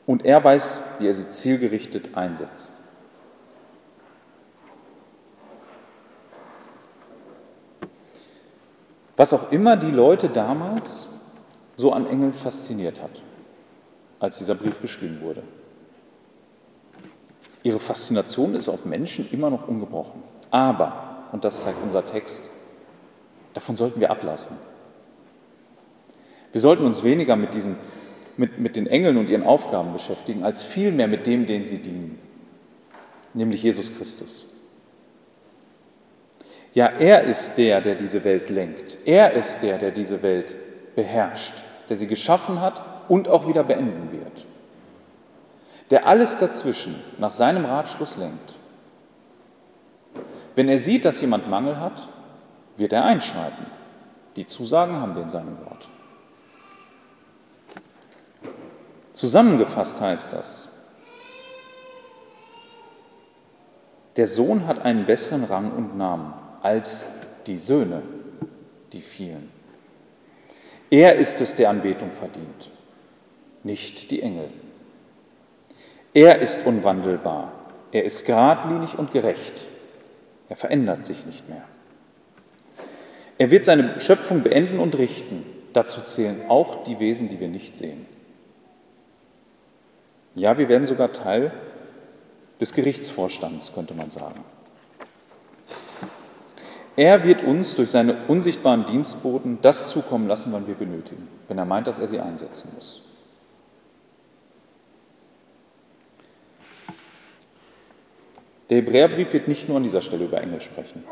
Und 0.06 0.26
er 0.26 0.43
weiß, 0.43 0.78
wie 0.99 1.08
er 1.08 1.13
sie 1.13 1.30
zielgerichtet 1.30 2.17
einsetzt. 2.17 2.73
Was 9.15 9.32
auch 9.32 9.49
immer 9.54 9.78
die 9.78 9.91
Leute 9.91 10.28
damals 10.28 11.21
so 11.78 11.93
an 11.93 12.06
Engeln 12.08 12.34
fasziniert 12.34 13.02
hat 13.02 13.21
als 14.24 14.38
dieser 14.38 14.56
Brief 14.56 14.82
geschrieben 14.82 15.20
wurde. 15.22 15.44
Ihre 17.62 17.80
Faszination 17.80 18.56
ist 18.56 18.70
auf 18.70 18.86
Menschen 18.86 19.30
immer 19.32 19.50
noch 19.50 19.68
ungebrochen. 19.68 20.24
Aber, 20.50 21.28
und 21.34 21.44
das 21.44 21.62
zeigt 21.62 21.78
unser 21.84 22.06
Text, 22.06 22.50
davon 23.54 23.76
sollten 23.76 24.00
wir 24.00 24.12
ablassen. 24.12 24.58
Wir 26.54 26.62
sollten 26.62 26.86
uns 26.86 27.04
weniger 27.04 27.36
mit, 27.36 27.54
diesen, 27.54 27.76
mit, 28.38 28.60
mit 28.60 28.78
den 28.78 28.88
Engeln 28.88 29.18
und 29.18 29.30
ihren 29.30 29.44
Aufgaben 29.44 29.92
beschäftigen, 29.92 30.44
als 30.44 30.64
vielmehr 30.64 31.10
mit 31.10 31.28
dem, 31.28 31.46
den 31.46 31.66
sie 31.66 31.80
dienen, 31.80 32.18
nämlich 33.34 33.62
Jesus 33.62 33.94
Christus. 33.94 34.56
Ja, 36.74 36.86
er 36.88 37.24
ist 37.24 37.58
der, 37.58 37.82
der 37.82 37.96
diese 37.96 38.24
Welt 38.24 38.50
lenkt. 38.50 39.00
Er 39.04 39.34
ist 39.34 39.64
der, 39.64 39.78
der 39.80 39.92
diese 39.92 40.24
Welt 40.24 40.56
beherrscht, 40.96 41.56
der 41.90 41.98
sie 41.98 42.08
geschaffen 42.08 42.62
hat 42.62 42.92
und 43.08 43.28
auch 43.28 43.48
wieder 43.48 43.63
beenden 43.63 44.12
wird. 44.12 44.46
Der 45.89 46.08
alles 46.08 46.39
dazwischen 46.39 46.96
nach 47.20 47.32
seinem 47.32 47.66
Ratschluss 47.66 48.18
lenkt. 48.18 48.56
Wenn 50.56 50.70
er 50.70 50.80
sieht, 50.80 51.06
dass 51.06 51.22
jemand 51.22 51.50
Mangel 51.50 51.80
hat, 51.80 52.08
wird 52.78 52.94
er 52.94 53.06
einschreiten. 53.06 53.66
Die 54.36 54.46
Zusagen 54.46 55.00
haben 55.00 55.16
wir 55.16 55.24
in 55.24 55.30
seinem 55.30 55.58
Wort. 55.66 55.88
Zusammengefasst 59.13 60.02
heißt 60.02 60.34
das, 60.34 60.70
der 64.16 64.28
Sohn 64.28 64.68
hat 64.68 64.84
einen 64.84 65.06
besseren 65.06 65.44
Rang 65.44 65.72
und 65.72 65.98
Namen 65.98 66.34
als 66.62 67.08
die 67.46 67.58
Söhne, 67.58 68.02
die 68.92 69.02
vielen. 69.02 69.52
Er 70.89 71.16
ist 71.16 71.42
es, 71.42 71.56
der 71.56 71.70
Anbetung 71.70 72.12
verdient 72.12 72.73
nicht 73.63 74.12
die 74.12 74.21
Engel. 74.21 74.49
Er 76.13 76.39
ist 76.39 76.65
unwandelbar, 76.67 77.52
er 77.91 78.04
ist 78.04 78.26
geradlinig 78.26 78.97
und 78.97 79.12
gerecht, 79.12 79.65
er 80.49 80.56
verändert 80.56 81.04
sich 81.04 81.26
nicht 81.26 81.49
mehr. 81.49 81.63
Er 83.38 83.49
wird 83.49 83.65
seine 83.65 83.99
Schöpfung 83.99 84.43
beenden 84.43 84.80
und 84.80 84.97
richten. 84.97 85.43
Dazu 85.73 86.02
zählen 86.02 86.41
auch 86.49 86.84
die 86.84 86.99
Wesen, 86.99 87.30
die 87.30 87.39
wir 87.39 87.47
nicht 87.47 87.76
sehen. 87.76 88.06
Ja, 90.36 90.58
wir 90.58 90.69
werden 90.69 90.86
sogar 90.86 91.12
Teil 91.12 91.52
des 92.60 92.73
Gerichtsvorstands, 92.73 93.73
könnte 93.73 93.93
man 93.95 94.10
sagen. 94.10 94.43
Er 96.95 97.23
wird 97.23 97.43
uns 97.43 97.76
durch 97.76 97.89
seine 97.89 98.15
unsichtbaren 98.28 98.86
Dienstboten 98.86 99.58
das 99.63 99.89
zukommen 99.89 100.28
lassen, 100.28 100.54
wann 100.54 100.67
wir 100.67 100.76
benötigen, 100.76 101.28
wenn 101.47 101.58
er 101.58 101.65
meint, 101.65 101.88
dass 101.88 101.97
er 101.97 102.08
sie 102.08 102.19
einsetzen 102.19 102.71
muss. 102.76 103.02
Der 108.69 108.78
Hebräerbrief 108.78 109.34
wird 109.34 109.47
nicht 109.47 109.67
nur 109.67 109.78
an 109.78 109.84
dieser 109.84 110.02
Stelle 110.02 110.26
über 110.26 110.41
Engel 110.41 110.62
sprechen. 110.62 111.04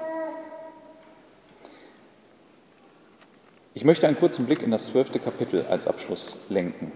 Ich 3.73 3.85
möchte 3.85 4.07
einen 4.07 4.17
kurzen 4.17 4.45
Blick 4.45 4.63
in 4.63 4.71
das 4.71 4.87
zwölfte 4.87 5.19
Kapitel 5.19 5.65
als 5.69 5.87
Abschluss 5.87 6.45
lenken. 6.49 6.91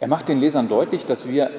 Er 0.00 0.08
macht 0.08 0.28
den 0.28 0.40
Lesern 0.40 0.68
deutlich, 0.68 1.06
dass 1.06 1.28
wir 1.28 1.50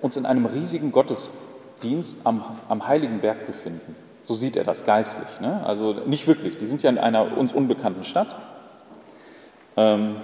uns 0.00 0.16
in 0.16 0.26
einem 0.26 0.46
riesigen 0.46 0.92
Gottesdienst 0.92 2.26
am, 2.26 2.44
am 2.68 2.86
Heiligen 2.86 3.20
Berg 3.20 3.46
befinden. 3.46 3.96
So 4.22 4.34
sieht 4.34 4.56
er 4.56 4.64
das 4.64 4.84
geistlich. 4.84 5.40
Ne? 5.40 5.64
Also 5.64 5.94
nicht 6.06 6.26
wirklich, 6.26 6.56
die 6.56 6.66
sind 6.66 6.82
ja 6.82 6.90
in 6.90 6.98
einer 6.98 7.36
uns 7.36 7.52
unbekannten 7.52 8.04
Stadt. 8.04 8.36
Ähm, 9.76 10.16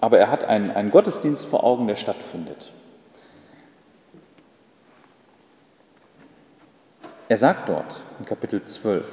aber 0.00 0.18
er 0.18 0.30
hat 0.30 0.44
einen, 0.44 0.70
einen 0.70 0.90
Gottesdienst 0.90 1.46
vor 1.46 1.64
Augen, 1.64 1.86
der 1.86 1.96
stattfindet. 1.96 2.72
Er 7.28 7.36
sagt 7.38 7.70
dort 7.70 8.02
in 8.18 8.26
Kapitel 8.26 8.64
12, 8.64 9.04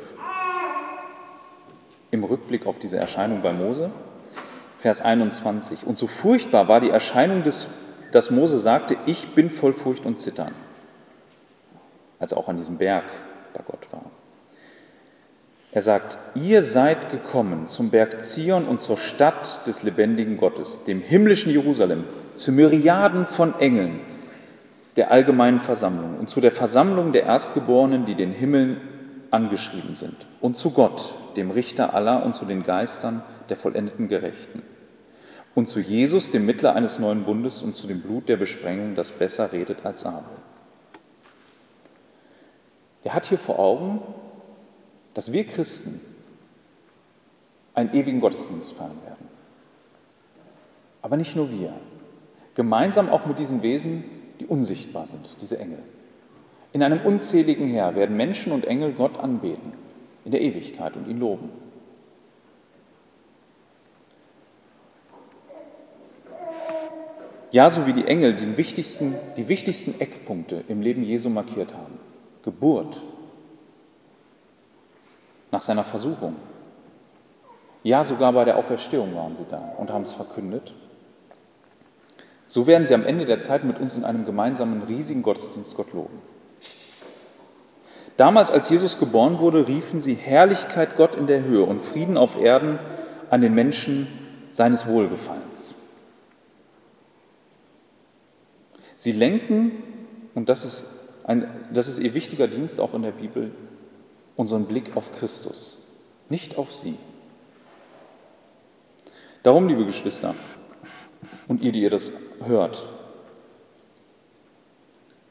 im 2.12 2.24
Rückblick 2.26 2.66
auf 2.66 2.78
diese 2.78 2.98
Erscheinung 2.98 3.42
bei 3.42 3.54
Mose, 3.54 3.90
Vers 4.78 5.02
21, 5.02 5.86
und 5.86 5.98
so 5.98 6.08
furchtbar 6.08 6.68
war 6.68 6.82
die 6.82 6.90
Erscheinung, 6.90 7.44
des, 7.44 7.68
dass 8.12 8.30
Mose 8.30 8.60
sagte, 8.60 8.98
ich 9.06 9.34
bin 9.34 9.50
voll 9.50 9.72
Furcht 9.72 10.06
und 10.06 10.20
Zittern, 10.20 10.54
als 12.20 12.34
er 12.34 12.38
auch 12.38 12.50
an 12.50 12.58
diesem 12.58 12.78
Berg 12.78 13.06
bei 13.54 13.64
Gott 13.66 13.88
war. 13.92 14.04
Er 15.72 15.82
sagt, 15.82 16.18
ihr 16.36 16.64
seid 16.64 17.12
gekommen 17.12 17.68
zum 17.68 17.92
Berg 17.92 18.22
Zion 18.22 18.66
und 18.66 18.82
zur 18.82 18.98
Stadt 18.98 19.66
des 19.68 19.84
lebendigen 19.84 20.36
Gottes, 20.36 20.84
dem 20.84 21.00
himmlischen 21.00 21.50
Jerusalem, 21.50 22.04
zu 22.36 22.52
Myriaden 22.52 23.26
von 23.26 23.58
Engeln, 23.58 24.02
der 24.96 25.12
allgemeinen 25.12 25.60
Versammlung 25.60 26.18
und 26.20 26.30
zu 26.30 26.42
der 26.42 26.52
Versammlung 26.52 27.12
der 27.12 27.24
Erstgeborenen, 27.24 28.06
die 28.06 28.16
den 28.16 28.32
Himmeln 28.32 28.82
angeschrieben 29.32 29.96
sind, 29.96 30.16
und 30.42 30.58
zu 30.58 30.72
Gott, 30.72 31.14
dem 31.38 31.52
Richter 31.52 31.94
aller, 31.94 32.26
und 32.26 32.36
zu 32.36 32.46
den 32.46 32.64
Geistern 32.64 33.24
der 33.50 33.58
vollendeten 33.58 34.08
Gerechten, 34.08 34.62
und 35.56 35.68
zu 35.68 35.80
Jesus, 35.80 36.32
dem 36.32 36.46
Mittler 36.46 36.76
eines 36.76 37.00
neuen 37.00 37.24
Bundes, 37.24 37.62
und 37.62 37.76
zu 37.76 37.88
dem 37.88 38.02
Blut 38.02 38.28
der 38.28 38.38
Besprengung, 38.38 38.96
das 38.96 39.12
besser 39.12 39.52
redet 39.54 39.86
als 39.86 40.06
Abel. 40.06 40.24
Er 43.04 43.14
hat 43.14 43.26
hier 43.26 43.40
vor 43.40 43.60
Augen 43.60 44.02
dass 45.14 45.32
wir 45.32 45.46
Christen 45.46 46.00
einen 47.74 47.94
ewigen 47.94 48.20
Gottesdienst 48.20 48.74
feiern 48.74 49.02
werden. 49.04 49.28
Aber 51.02 51.18
nicht 51.18 51.36
nur 51.36 51.52
wir, 51.52 51.74
gemeinsam 52.54 53.10
auch 53.10 53.26
mit 53.26 53.40
diesen 53.40 53.62
Wesen, 53.62 54.04
die 54.42 54.48
unsichtbar 54.48 55.06
sind, 55.06 55.38
diese 55.40 55.60
Engel. 55.60 55.78
In 56.74 56.82
einem 56.82 57.02
unzähligen 57.02 57.68
Heer 57.68 57.96
werden 57.96 58.18
Menschen 58.18 58.52
und 58.52 58.66
Engel 58.66 58.92
Gott 58.94 59.20
anbeten, 59.20 59.74
in 60.26 60.32
der 60.32 60.42
Ewigkeit 60.42 60.96
und 60.96 61.08
ihn 61.08 61.20
loben. 61.20 61.50
Ja, 67.52 67.70
so 67.70 67.86
wie 67.86 67.94
die 67.94 68.08
Engel 68.08 68.34
die 68.34 68.58
wichtigsten, 68.58 69.14
die 69.38 69.48
wichtigsten 69.48 70.00
Eckpunkte 70.00 70.64
im 70.70 70.82
Leben 70.82 71.04
Jesu 71.04 71.30
markiert 71.30 71.76
haben. 71.76 72.00
Geburt, 72.44 73.00
nach 75.52 75.62
seiner 75.62 75.84
Versuchung. 75.84 76.36
Ja, 77.84 78.04
sogar 78.04 78.34
bei 78.34 78.46
der 78.46 78.58
Auferstehung 78.58 79.14
waren 79.16 79.36
sie 79.36 79.46
da 79.48 79.74
und 79.78 79.92
haben 79.92 80.04
es 80.04 80.14
verkündet. 80.14 80.74
So 82.52 82.68
werden 82.68 82.86
sie 82.86 82.94
am 82.94 83.06
Ende 83.06 83.24
der 83.24 83.40
Zeit 83.40 83.64
mit 83.64 83.80
uns 83.80 83.96
in 83.96 84.04
einem 84.04 84.26
gemeinsamen 84.26 84.84
riesigen 84.84 85.24
Gottesdienst 85.24 85.74
Gott 85.78 85.94
loben. 85.94 86.22
Damals, 88.18 88.52
als 88.52 88.68
Jesus 88.68 89.00
geboren 89.00 89.40
wurde, 89.40 89.70
riefen 89.70 90.02
sie 90.02 90.16
Herrlichkeit 90.16 90.98
Gott 90.98 91.16
in 91.16 91.28
der 91.28 91.46
Höhe 91.46 91.64
und 91.64 91.82
Frieden 91.82 92.18
auf 92.18 92.36
Erden 92.36 92.78
an 93.30 93.40
den 93.40 93.54
Menschen 93.54 94.06
seines 94.52 94.86
Wohlgefallens. 94.86 95.76
Sie 98.98 99.14
lenken, 99.14 99.72
und 100.36 100.50
das 100.50 100.66
ist, 100.66 101.24
ein, 101.24 101.50
das 101.74 101.88
ist 101.88 102.00
ihr 102.00 102.14
wichtiger 102.14 102.50
Dienst 102.50 102.82
auch 102.82 102.94
in 102.94 103.04
der 103.04 103.14
Bibel, 103.14 103.52
unseren 104.36 104.66
Blick 104.66 104.98
auf 104.98 105.14
Christus, 105.14 105.88
nicht 106.28 106.58
auf 106.58 106.74
sie. 106.74 106.98
Darum, 109.42 109.70
liebe 109.70 109.86
Geschwister, 109.86 110.36
und 111.48 111.62
ihr, 111.62 111.72
die 111.72 111.82
ihr 111.82 111.90
das 111.90 112.12
hört, 112.46 112.84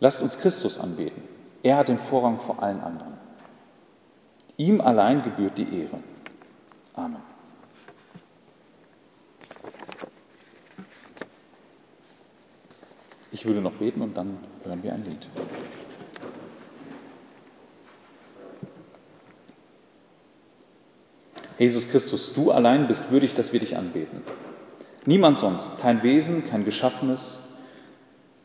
lasst 0.01 0.23
uns 0.23 0.39
Christus 0.39 0.79
anbeten. 0.79 1.23
Er 1.63 1.77
hat 1.77 1.89
den 1.89 1.99
Vorrang 1.99 2.39
vor 2.39 2.63
allen 2.63 2.81
anderen. 2.81 3.15
Ihm 4.57 4.81
allein 4.81 5.23
gebührt 5.23 5.59
die 5.59 5.83
Ehre. 5.83 5.99
Amen. 6.95 7.31
Ich 13.33 13.45
würde 13.45 13.61
noch 13.61 13.75
beten 13.75 14.03
und 14.03 14.17
dann 14.17 14.39
hören 14.65 14.83
wir 14.83 14.93
ein 14.93 15.05
Lied. 15.05 15.27
Jesus 21.59 21.89
Christus, 21.89 22.33
du 22.33 22.51
allein 22.51 22.87
bist 22.87 23.11
würdig, 23.11 23.35
dass 23.35 23.53
wir 23.53 23.61
dich 23.61 23.77
anbeten. 23.77 24.23
Niemand 25.07 25.39
sonst, 25.39 25.81
kein 25.81 26.03
Wesen, 26.03 26.49
kein 26.49 26.65
Geschaffenes 26.65 27.49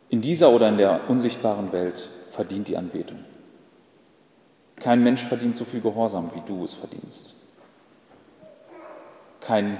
in 0.09 0.21
dieser 0.21 0.51
oder 0.51 0.69
in 0.69 0.77
der 0.77 1.09
unsichtbaren 1.09 1.71
Welt 1.71 2.09
verdient 2.29 2.67
die 2.67 2.77
Anbetung. 2.77 3.19
Kein 4.77 5.03
Mensch 5.03 5.23
verdient 5.23 5.55
so 5.55 5.65
viel 5.65 5.81
Gehorsam, 5.81 6.31
wie 6.33 6.41
du 6.45 6.63
es 6.63 6.73
verdienst. 6.73 7.35
Kein 9.41 9.77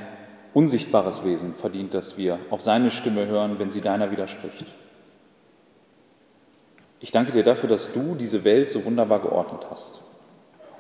unsichtbares 0.54 1.24
Wesen 1.24 1.54
verdient, 1.54 1.94
dass 1.94 2.18
wir 2.18 2.40
auf 2.50 2.62
seine 2.62 2.92
Stimme 2.92 3.28
hören, 3.28 3.60
wenn 3.60 3.72
sie 3.72 3.82
deiner 3.82 4.12
widerspricht. 4.12 4.74
Ich 7.00 7.12
danke 7.12 7.32
dir 7.34 7.44
dafür, 7.44 7.70
dass 7.70 7.94
du 7.94 8.16
diese 8.16 8.44
Welt 8.44 8.72
so 8.72 8.86
wunderbar 8.86 9.22
geordnet 9.22 9.68
hast 9.70 10.04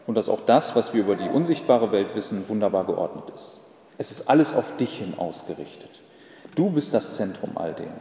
und 0.07 0.15
dass 0.15 0.29
auch 0.29 0.41
das, 0.45 0.75
was 0.75 0.93
wir 0.93 1.01
über 1.01 1.15
die 1.15 1.29
unsichtbare 1.29 1.91
Welt 1.91 2.15
wissen, 2.15 2.47
wunderbar 2.47 2.85
geordnet 2.85 3.25
ist. 3.33 3.64
Es 3.97 4.11
ist 4.11 4.29
alles 4.29 4.53
auf 4.53 4.77
dich 4.77 4.97
hin 4.97 5.13
ausgerichtet. 5.17 6.01
Du 6.55 6.69
bist 6.69 6.93
das 6.93 7.15
Zentrum 7.15 7.57
all 7.57 7.73
dem. 7.73 7.93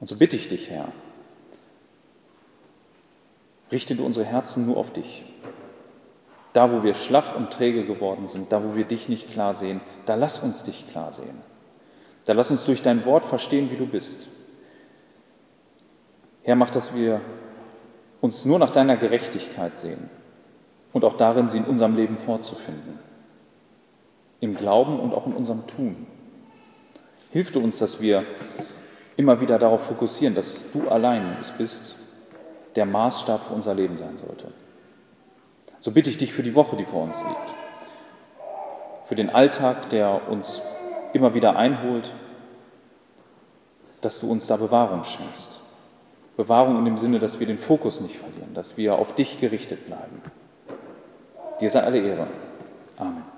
Und 0.00 0.08
so 0.08 0.16
bitte 0.16 0.36
ich 0.36 0.48
dich, 0.48 0.70
Herr, 0.70 0.88
richte 3.70 3.94
du 3.94 4.04
unsere 4.04 4.26
Herzen 4.26 4.66
nur 4.66 4.76
auf 4.76 4.92
dich. 4.92 5.24
Da, 6.52 6.70
wo 6.70 6.82
wir 6.82 6.94
schlaff 6.94 7.34
und 7.36 7.50
träge 7.50 7.86
geworden 7.86 8.26
sind, 8.26 8.52
da, 8.52 8.62
wo 8.62 8.76
wir 8.76 8.84
dich 8.84 9.08
nicht 9.08 9.30
klar 9.30 9.54
sehen, 9.54 9.80
da 10.04 10.16
lass 10.16 10.40
uns 10.40 10.64
dich 10.64 10.90
klar 10.90 11.10
sehen. 11.12 11.40
Da 12.24 12.34
lass 12.34 12.50
uns 12.50 12.64
durch 12.64 12.82
dein 12.82 13.04
Wort 13.04 13.24
verstehen, 13.24 13.70
wie 13.70 13.76
du 13.76 13.86
bist. 13.86 14.28
Herr, 16.42 16.56
mach, 16.56 16.70
dass 16.70 16.94
wir 16.94 17.20
uns 18.20 18.44
nur 18.44 18.58
nach 18.58 18.70
deiner 18.70 18.96
Gerechtigkeit 18.96 19.76
sehen 19.76 20.10
und 20.92 21.04
auch 21.04 21.16
darin, 21.16 21.48
sie 21.48 21.58
in 21.58 21.64
unserem 21.64 21.96
Leben 21.96 22.16
vorzufinden. 22.16 22.98
Im 24.42 24.56
Glauben 24.56 25.00
und 25.00 25.14
auch 25.14 25.26
in 25.26 25.32
unserem 25.32 25.66
Tun. 25.66 26.06
Hilf 27.30 27.52
du 27.52 27.60
uns, 27.60 27.78
dass 27.78 28.02
wir 28.02 28.24
immer 29.16 29.40
wieder 29.40 29.58
darauf 29.58 29.86
fokussieren, 29.86 30.34
dass 30.34 30.72
du 30.72 30.88
allein 30.88 31.36
es 31.40 31.52
bist, 31.52 31.94
der 32.74 32.84
Maßstab 32.84 33.46
für 33.46 33.54
unser 33.54 33.72
Leben 33.72 33.96
sein 33.96 34.16
sollte. 34.16 34.48
So 35.80 35.92
bitte 35.92 36.10
ich 36.10 36.18
dich 36.18 36.32
für 36.32 36.42
die 36.42 36.54
Woche, 36.54 36.76
die 36.76 36.84
vor 36.84 37.04
uns 37.04 37.22
liegt, 37.22 37.54
für 39.04 39.14
den 39.14 39.30
Alltag, 39.30 39.90
der 39.90 40.28
uns 40.28 40.60
immer 41.12 41.34
wieder 41.34 41.56
einholt, 41.56 42.12
dass 44.00 44.20
du 44.20 44.30
uns 44.30 44.46
da 44.46 44.56
Bewahrung 44.56 45.04
schenkst. 45.04 45.60
Bewahrung 46.36 46.78
in 46.78 46.84
dem 46.84 46.96
Sinne, 46.98 47.18
dass 47.18 47.38
wir 47.38 47.46
den 47.46 47.58
Fokus 47.58 48.00
nicht 48.00 48.16
verlieren, 48.16 48.54
dass 48.54 48.76
wir 48.76 48.96
auf 48.96 49.14
dich 49.14 49.38
gerichtet 49.40 49.86
bleiben. 49.86 50.20
Dir 51.60 51.70
sei 51.70 51.80
alle 51.82 51.98
Ehre. 51.98 52.26
Amen. 52.96 53.31